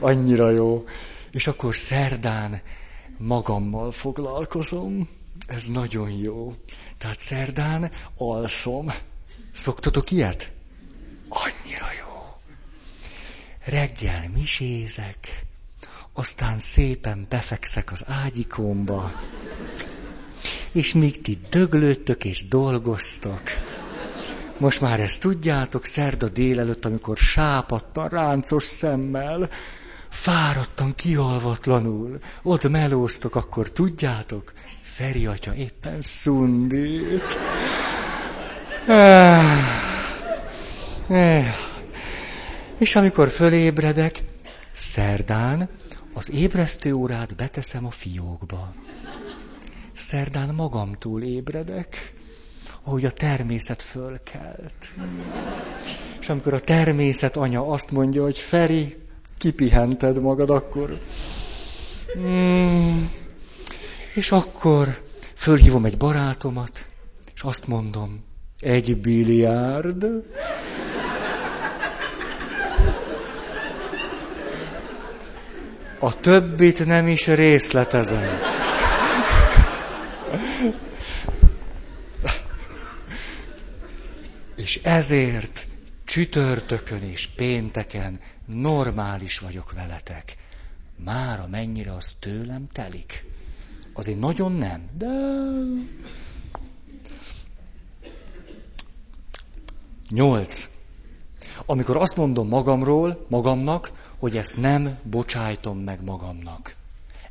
[0.00, 0.84] Annyira jó.
[1.30, 2.62] És akkor szerdán
[3.18, 5.08] magammal foglalkozom.
[5.46, 6.54] Ez nagyon jó.
[6.98, 8.92] Tehát szerdán alszom.
[9.54, 10.52] Szoktatok ilyet?
[11.28, 12.36] Annyira jó.
[13.64, 15.44] Reggel misézek,
[16.14, 19.12] aztán szépen befekszek az ágyikomba,
[20.72, 23.42] és míg ti döglődtök és dolgoztok,
[24.58, 29.48] most már ezt tudjátok, szerda délelőtt, amikor sápadtan, ráncos szemmel,
[30.08, 34.52] fáradtan, kialvatlanul, ott melóztok, akkor tudjátok,
[34.82, 37.38] Feri atya éppen szundít.
[38.88, 39.44] Ah.
[42.78, 44.22] És amikor fölébredek,
[44.72, 45.68] szerdán
[46.14, 48.74] az ébresztő órát beteszem a fiókba.
[49.96, 52.14] Szerdán magamtól ébredek,
[52.82, 54.88] ahogy a természet fölkelt.
[56.20, 58.96] És amikor a természet anya azt mondja, hogy Feri,
[59.38, 61.00] kipihented magad, akkor
[62.18, 63.04] Mm,
[64.14, 65.00] és akkor
[65.34, 66.88] fölhívom egy barátomat,
[67.34, 68.24] és azt mondom,
[68.60, 70.06] egy biliárd.
[76.04, 78.28] A többit nem is részletezem.
[84.56, 85.66] És ezért
[86.04, 90.36] csütörtökön és pénteken normális vagyok veletek.
[91.04, 93.24] Már mennyire az tőlem telik.
[93.92, 95.10] Azért nagyon nem, de...
[100.10, 100.68] Nyolc.
[101.66, 106.76] Amikor azt mondom magamról, magamnak, hogy ezt nem bocsájtom meg magamnak.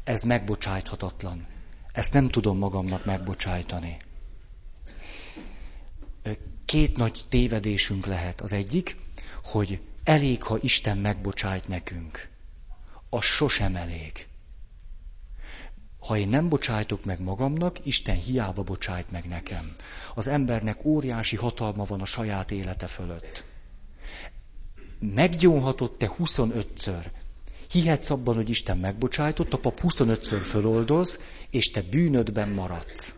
[0.04, 1.48] Ez megbocsájthatatlan.
[1.94, 3.98] Ezt nem tudom magamnak megbocsájtani.
[6.66, 8.42] Két nagy tévedésünk lehet.
[8.42, 8.98] Az egyik,
[9.44, 12.30] hogy elég, ha Isten megbocsájt nekünk.
[13.10, 14.28] Az sosem elég.
[16.00, 19.76] Ha én nem bocsájtok meg magamnak, Isten hiába bocsájt meg nekem.
[20.16, 23.53] Az embernek óriási hatalma van a saját élete fölött.
[25.12, 27.06] Meggyónhatott te 25-ször.
[27.72, 33.16] Hihetsz abban, hogy Isten megbocsájtott, a pap 25-ször föloldoz, és te bűnödben maradsz.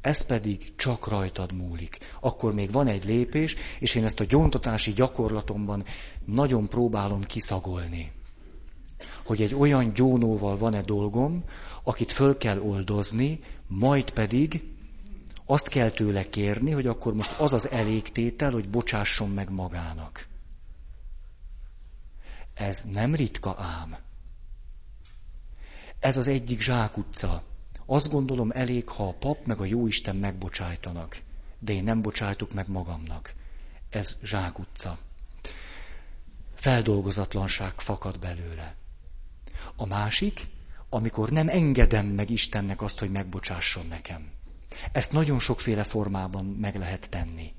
[0.00, 1.98] Ez pedig csak rajtad múlik.
[2.20, 5.84] Akkor még van egy lépés, és én ezt a gyóntatási gyakorlatomban
[6.24, 8.12] nagyon próbálom kiszagolni.
[9.24, 11.44] Hogy egy olyan gyónóval van-e dolgom,
[11.82, 14.62] akit föl kell oldozni, majd pedig
[15.50, 20.26] azt kell tőle kérni, hogy akkor most az az elégtétel, hogy bocsásson meg magának.
[22.54, 23.96] Ez nem ritka ám.
[25.98, 27.42] Ez az egyik zsákutca.
[27.86, 31.18] Azt gondolom elég, ha a pap meg a jóisten megbocsájtanak,
[31.58, 33.34] de én nem bocsájtok meg magamnak.
[33.90, 34.98] Ez zsákutca.
[36.54, 38.74] Feldolgozatlanság fakad belőle.
[39.76, 40.46] A másik,
[40.88, 44.37] amikor nem engedem meg Istennek azt, hogy megbocsásson nekem.
[44.92, 47.52] Ezt nagyon sokféle formában meg lehet tenni.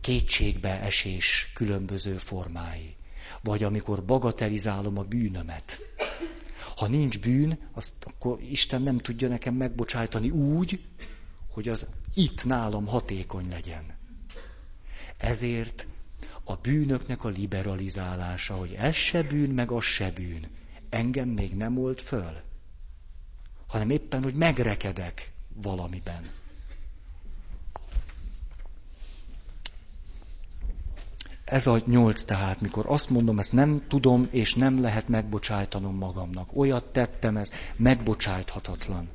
[0.00, 2.96] Kétségbe esés különböző formái.
[3.42, 5.80] Vagy amikor bagatelizálom a bűnömet.
[6.76, 10.80] Ha nincs bűn, azt akkor Isten nem tudja nekem megbocsájtani úgy,
[11.52, 13.84] hogy az itt nálam hatékony legyen.
[15.16, 15.86] Ezért
[16.44, 20.48] a bűnöknek a liberalizálása, hogy ez se bűn, meg az se bűn,
[20.90, 22.40] engem még nem old föl,
[23.66, 26.30] hanem éppen, hogy megrekedek valamiben.
[31.44, 36.56] Ez a nyolc tehát, mikor azt mondom, ezt nem tudom, és nem lehet megbocsájtanom magamnak.
[36.56, 39.08] Olyat tettem, ez megbocsájthatatlan.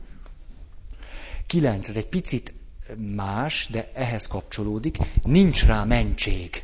[1.47, 2.54] Kilenc, ez egy picit
[2.97, 4.97] más, de ehhez kapcsolódik.
[5.24, 6.64] Nincs rá mentség.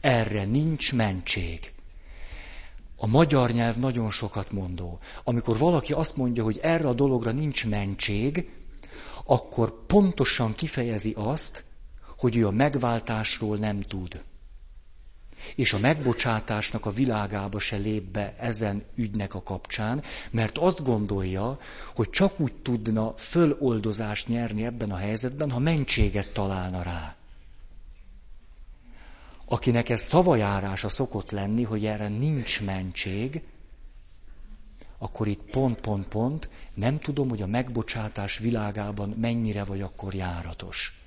[0.00, 1.72] Erre nincs mentség.
[2.96, 4.98] A magyar nyelv nagyon sokat mondó.
[5.24, 8.50] Amikor valaki azt mondja, hogy erre a dologra nincs mentség,
[9.24, 11.64] akkor pontosan kifejezi azt,
[12.18, 14.22] hogy ő a megváltásról nem tud
[15.54, 21.58] és a megbocsátásnak a világába se lép be ezen ügynek a kapcsán, mert azt gondolja,
[21.94, 27.16] hogy csak úgy tudna föloldozást nyerni ebben a helyzetben, ha mentséget találna rá.
[29.44, 33.42] Akinek ez szavajárása szokott lenni, hogy erre nincs mentség,
[34.98, 41.00] akkor itt pont, pont, pont, nem tudom, hogy a megbocsátás világában mennyire vagy akkor járatos.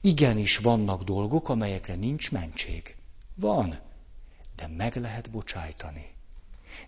[0.00, 2.96] Igenis vannak dolgok, amelyekre nincs mentség.
[3.34, 3.78] Van,
[4.56, 6.12] de meg lehet bocsájtani.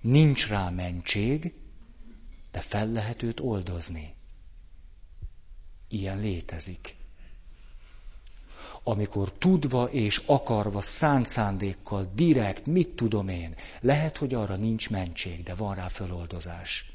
[0.00, 1.54] Nincs rá mentség,
[2.50, 4.14] de fel lehet őt oldozni.
[5.88, 6.96] Ilyen létezik.
[8.82, 15.42] Amikor tudva és akarva, szánt szándékkal, direkt, mit tudom én, lehet, hogy arra nincs mentség,
[15.42, 16.90] de van rá föloldozás.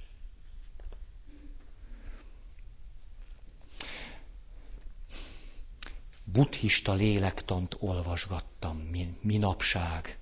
[6.35, 8.89] buddhista lélektant olvasgattam
[9.21, 10.17] minapság.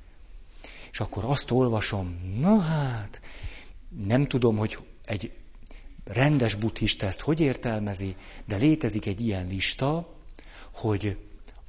[0.91, 3.21] És akkor azt olvasom, na hát,
[4.05, 5.31] nem tudom, hogy egy
[6.03, 10.15] rendes buddhista ezt hogy értelmezi, de létezik egy ilyen lista,
[10.73, 11.17] hogy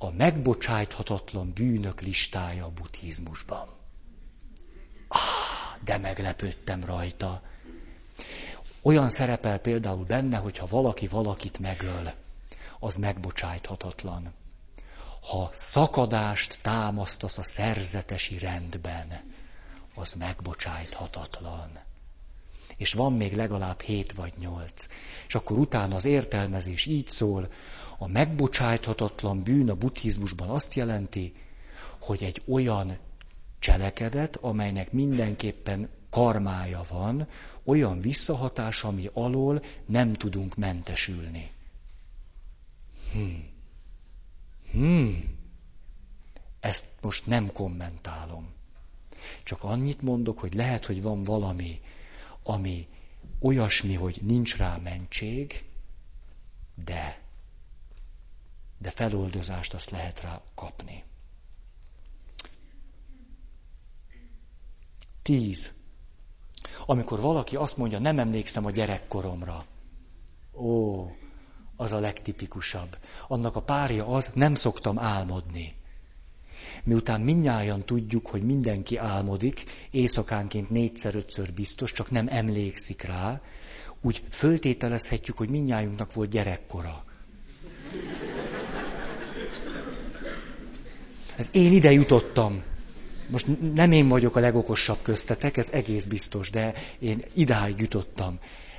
[0.04, 3.68] a megbocsájthatatlan bűnök listája a buddhizmusban.
[5.08, 7.42] Ah, de meglepődtem rajta.
[8.82, 12.12] Olyan szerepel például benne, hogyha valaki valakit megöl
[12.78, 14.32] az megbocsájthatatlan.
[15.30, 19.32] Ha szakadást támasztasz a szerzetesi rendben,
[19.94, 21.78] az megbocsájthatatlan.
[22.76, 24.86] És van még legalább hét vagy nyolc.
[25.26, 27.48] És akkor utána az értelmezés így szól,
[28.04, 31.32] a megbocsájthatatlan bűn a buddhizmusban azt jelenti,
[32.00, 32.98] hogy egy olyan
[33.58, 37.28] cselekedet, amelynek mindenképpen karmája van,
[37.64, 41.50] olyan visszahatás, ami alól nem tudunk mentesülni.
[43.12, 43.48] Hmm.
[44.72, 45.38] Hmm.
[46.60, 48.52] Ezt most nem kommentálom.
[49.42, 51.80] Csak annyit mondok, hogy lehet, hogy van valami,
[52.42, 52.86] ami
[53.40, 55.64] olyasmi, hogy nincs rá mentség,
[56.84, 57.23] de,
[58.84, 61.04] de feloldozást azt lehet rá kapni.
[65.22, 65.72] Tíz.
[66.86, 69.66] Amikor valaki azt mondja, nem emlékszem a gyerekkoromra.
[70.54, 71.06] Ó,
[71.76, 72.98] az a legtipikusabb.
[73.28, 75.74] Annak a párja az, nem szoktam álmodni.
[76.82, 83.40] Miután minnyáján tudjuk, hogy mindenki álmodik, éjszakánként négyszer-ötször biztos, csak nem emlékszik rá,
[84.00, 87.04] úgy föltételezhetjük, hogy minnyájunknak volt gyerekkora.
[91.36, 92.62] Ez én ide jutottam.
[93.28, 98.38] Most nem én vagyok a legokosabb köztetek, ez egész biztos, de én idáig jutottam.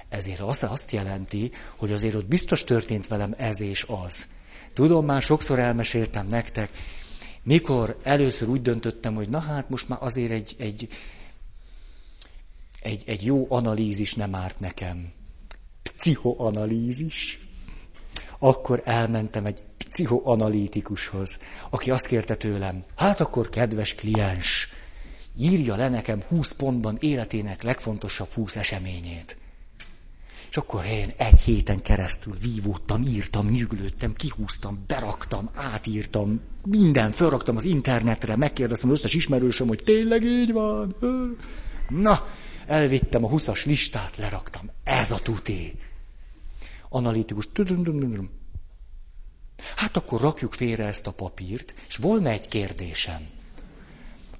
[0.09, 4.27] Ezért az azt jelenti, hogy azért ott biztos történt velem ez és az.
[4.73, 6.69] Tudom, már sokszor elmeséltem nektek,
[7.43, 10.87] mikor először úgy döntöttem, hogy na hát most már azért egy, egy,
[12.81, 15.11] egy, egy jó analízis nem árt nekem.
[15.95, 17.39] Pszichoanalízis.
[18.39, 24.69] Akkor elmentem egy pszichoanalitikushoz, aki azt kérte tőlem, hát akkor kedves kliens,
[25.37, 29.37] írja le nekem 20 pontban életének legfontosabb 20 eseményét.
[30.49, 37.65] És akkor én egy héten keresztül vívódtam, írtam, nyüglődtem, kihúztam, beraktam, átírtam, minden, felraktam az
[37.65, 40.95] internetre, megkérdeztem az összes ismerősöm, hogy tényleg így van.
[41.89, 42.27] Na,
[42.65, 44.69] elvittem a 20-as listát, leraktam.
[44.83, 45.79] Ez a tuti.
[46.89, 47.47] Analitikus.
[49.75, 53.27] Hát akkor rakjuk félre ezt a papírt, és volna egy kérdésem.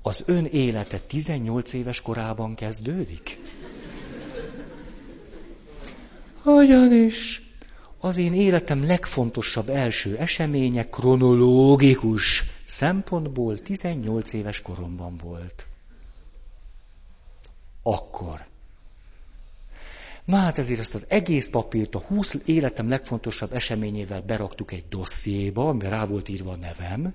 [0.01, 3.39] Az ön élete 18 éves korában kezdődik?
[6.45, 7.41] Ugyanis
[7.99, 15.67] az én életem legfontosabb első eseménye kronológikus szempontból 18 éves koromban volt.
[17.83, 18.45] Akkor.
[20.25, 25.67] Na hát ezért ezt az egész papírt a 20 életem legfontosabb eseményével beraktuk egy dossziéba,
[25.67, 27.13] amiben rá volt írva a nevem,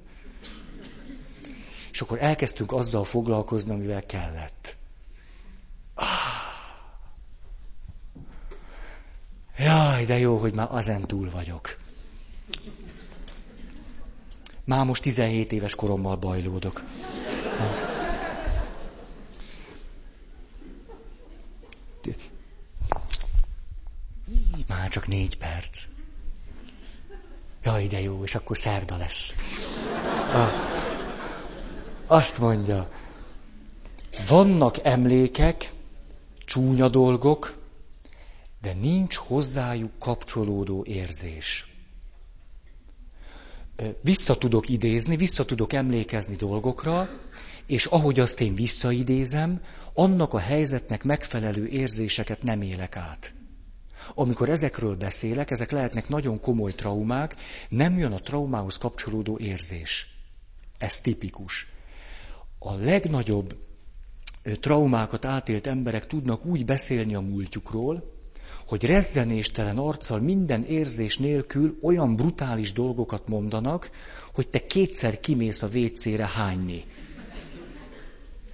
[1.92, 4.76] és akkor elkezdtünk azzal foglalkozni, amivel kellett.
[5.94, 6.06] Ah.
[9.58, 11.76] Jaj, de jó, hogy már azen túl vagyok.
[14.64, 16.82] Már most 17 éves korommal bajlódok.
[24.68, 25.84] Már csak négy perc.
[27.62, 29.34] Jaj, de jó, és akkor szerda lesz.
[32.06, 32.90] Azt mondja,
[34.28, 35.72] vannak emlékek,
[36.38, 37.58] csúnya dolgok,
[38.61, 41.66] de nincs hozzájuk kapcsolódó érzés.
[44.00, 47.08] Vissza tudok idézni, vissza tudok emlékezni dolgokra,
[47.66, 49.62] és ahogy azt én visszaidézem,
[49.94, 53.34] annak a helyzetnek megfelelő érzéseket nem élek át.
[54.14, 57.36] Amikor ezekről beszélek, ezek lehetnek nagyon komoly traumák,
[57.68, 60.06] nem jön a traumához kapcsolódó érzés.
[60.78, 61.66] Ez tipikus.
[62.58, 63.56] A legnagyobb
[64.61, 68.18] traumákat átélt emberek tudnak úgy beszélni a múltjukról,
[68.66, 73.90] hogy rezzenéstelen arccal minden érzés nélkül olyan brutális dolgokat mondanak,
[74.34, 76.84] hogy te kétszer kimész a vécére hányni.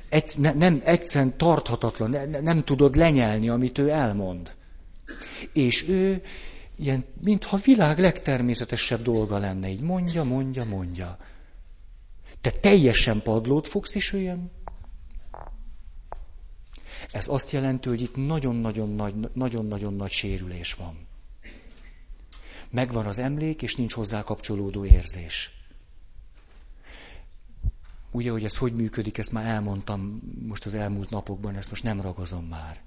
[0.08, 4.54] Egy, ne, nem, egyszerűen tarthatatlan, ne, nem tudod lenyelni, amit ő elmond.
[5.52, 6.22] És ő
[6.76, 11.18] ilyen, mintha világ legtermészetesebb dolga lenne, így mondja, mondja, mondja.
[12.40, 14.50] Te teljesen padlót fogsz, és ilyen
[17.12, 21.06] ez azt jelenti, hogy itt nagyon-nagyon nagy, nagyon-nagyon nagy sérülés van.
[22.70, 25.50] Megvan az emlék, és nincs hozzá kapcsolódó érzés.
[28.10, 32.00] Ugye, hogy ez hogy működik, ezt már elmondtam most az elmúlt napokban, ezt most nem
[32.00, 32.80] ragozom már.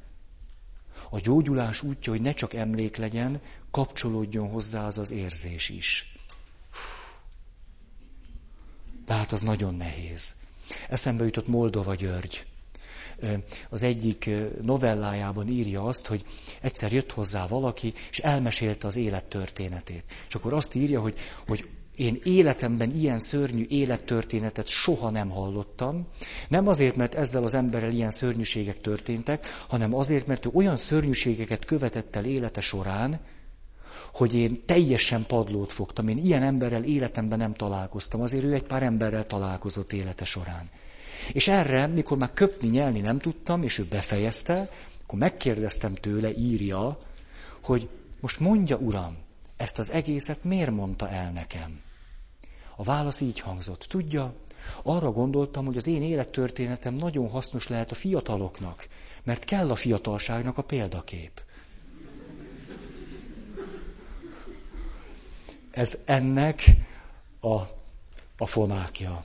[1.10, 3.42] A gyógyulás útja, hogy ne csak emlék legyen,
[3.72, 6.14] kapcsolódjon hozzá az az érzés is.
[9.06, 10.36] Tehát az nagyon nehéz.
[10.90, 12.48] Eszembe jutott Moldova György
[13.70, 14.30] az egyik
[14.62, 16.26] novellájában írja azt, hogy
[16.62, 20.04] egyszer jött hozzá valaki, és elmesélte az élettörténetét.
[20.28, 21.18] És akkor azt írja, hogy,
[21.48, 21.70] hogy
[22.00, 26.08] én életemben ilyen szörnyű élettörténetet soha nem hallottam.
[26.48, 31.66] Nem azért, mert ezzel az emberrel ilyen szörnyűségek történtek, hanem azért, mert ő olyan szörnyűségeket
[31.66, 33.20] követett el élete során,
[34.14, 36.08] hogy én teljesen padlót fogtam.
[36.08, 38.22] Én ilyen emberrel életemben nem találkoztam.
[38.22, 40.70] Azért ő egy pár emberrel találkozott élete során.
[41.32, 44.70] És erre, mikor már köpni, nyelni nem tudtam, és ő befejezte,
[45.04, 46.98] akkor megkérdeztem tőle, írja,
[47.64, 47.90] hogy
[48.20, 49.18] most mondja, uram,
[49.58, 51.82] ezt az egészet miért mondta el nekem?
[52.80, 53.84] A válasz így hangzott.
[53.84, 54.34] Tudja,
[54.84, 58.88] arra gondoltam, hogy az én élettörténetem nagyon hasznos lehet a fiataloknak,
[59.24, 61.42] mert kell a fiatalságnak a példakép.
[65.72, 66.64] Ez ennek
[67.40, 67.56] a,
[68.38, 69.24] a fonákja.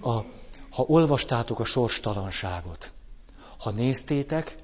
[0.00, 0.24] A,
[0.74, 2.92] ha olvastátok a sorstalanságot,
[3.58, 4.54] ha néztétek,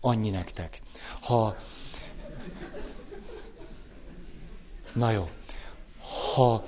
[0.00, 0.80] annyi nektek.
[1.20, 1.54] Ha...
[4.92, 5.28] Na jó.
[6.34, 6.64] Ha,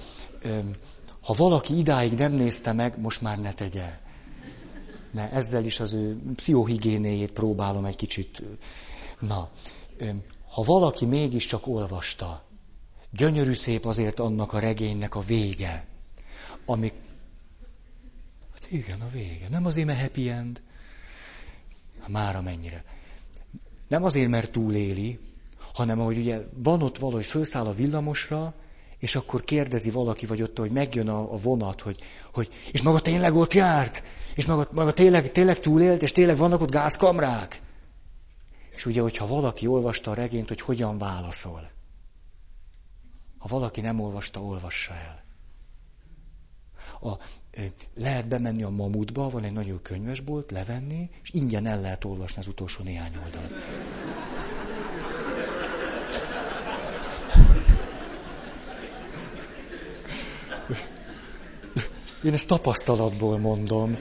[1.20, 3.98] ha valaki idáig nem nézte meg, most már ne tegye.
[5.10, 8.43] Ne, ezzel is az ő pszichohigiénéjét próbálom egy kicsit.
[9.19, 9.51] Na,
[10.48, 12.43] ha valaki mégiscsak olvasta,
[13.10, 15.86] gyönyörű szép azért annak a regénynek a vége,
[16.66, 17.07] Hát
[18.70, 19.48] igen, a vége.
[19.48, 20.62] Nem azért, mert happy end.
[22.06, 22.84] Már amennyire.
[23.88, 25.18] Nem azért, mert túléli,
[25.72, 28.54] hanem ahogy ugye van ott valahogy fölszáll a villamosra,
[28.98, 31.98] és akkor kérdezi valaki, vagy ott, hogy megjön a, a vonat, hogy,
[32.34, 34.02] hogy és maga tényleg ott járt?
[34.34, 37.60] És maga, maga tényleg, tényleg túlélt, és tényleg vannak ott gázkamrák?
[38.70, 41.70] És ugye, hogyha valaki olvasta a regényt, hogy hogyan válaszol.
[43.38, 45.24] Ha valaki nem olvasta, olvassa el.
[47.00, 47.18] A,
[47.94, 52.48] lehet bemenni a Mamutba, van egy nagyon könyvesbolt, levenni, és ingyen el lehet olvasni az
[52.48, 53.52] utolsó néhány oldalt.
[62.24, 63.98] Én ezt tapasztalatból mondom.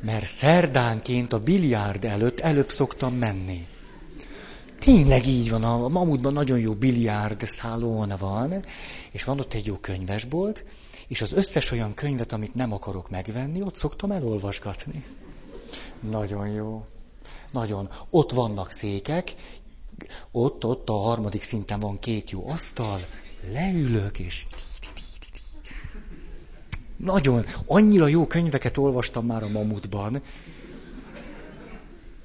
[0.00, 3.66] Mert szerdánként a biliárd előtt előbb szoktam menni.
[4.78, 8.64] Tényleg így van, a Mamutban nagyon jó biliárd szálon van,
[9.10, 10.64] és van ott egy jó könyvesbolt,
[11.08, 15.04] és az összes olyan könyvet, amit nem akarok megvenni, ott szoktam elolvasgatni.
[16.00, 16.84] Nagyon jó.
[17.52, 17.88] Nagyon.
[18.10, 19.34] Ott vannak székek,
[20.30, 23.00] ott, ott a harmadik szinten van két jó asztal,
[23.52, 24.46] leülök, és
[26.96, 30.22] nagyon, annyira jó könyveket olvastam már a Mamutban.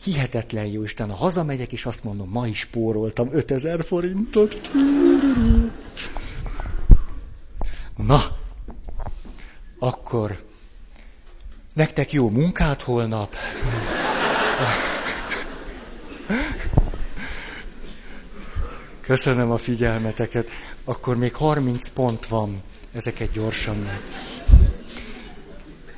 [0.04, 4.72] Hihetetlen jó Isten, ha hazamegyek, és azt mondom, ma is spóroltam 5000 forintot.
[7.96, 8.22] Na,
[9.84, 10.44] akkor
[11.74, 13.36] nektek jó munkát holnap.
[19.02, 20.50] Köszönöm a figyelmeteket.
[20.84, 22.62] Akkor még 30 pont van.
[22.94, 24.00] Ezeket gyorsan meg.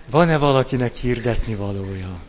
[0.09, 2.19] Van-e valakinek hirdetni valója?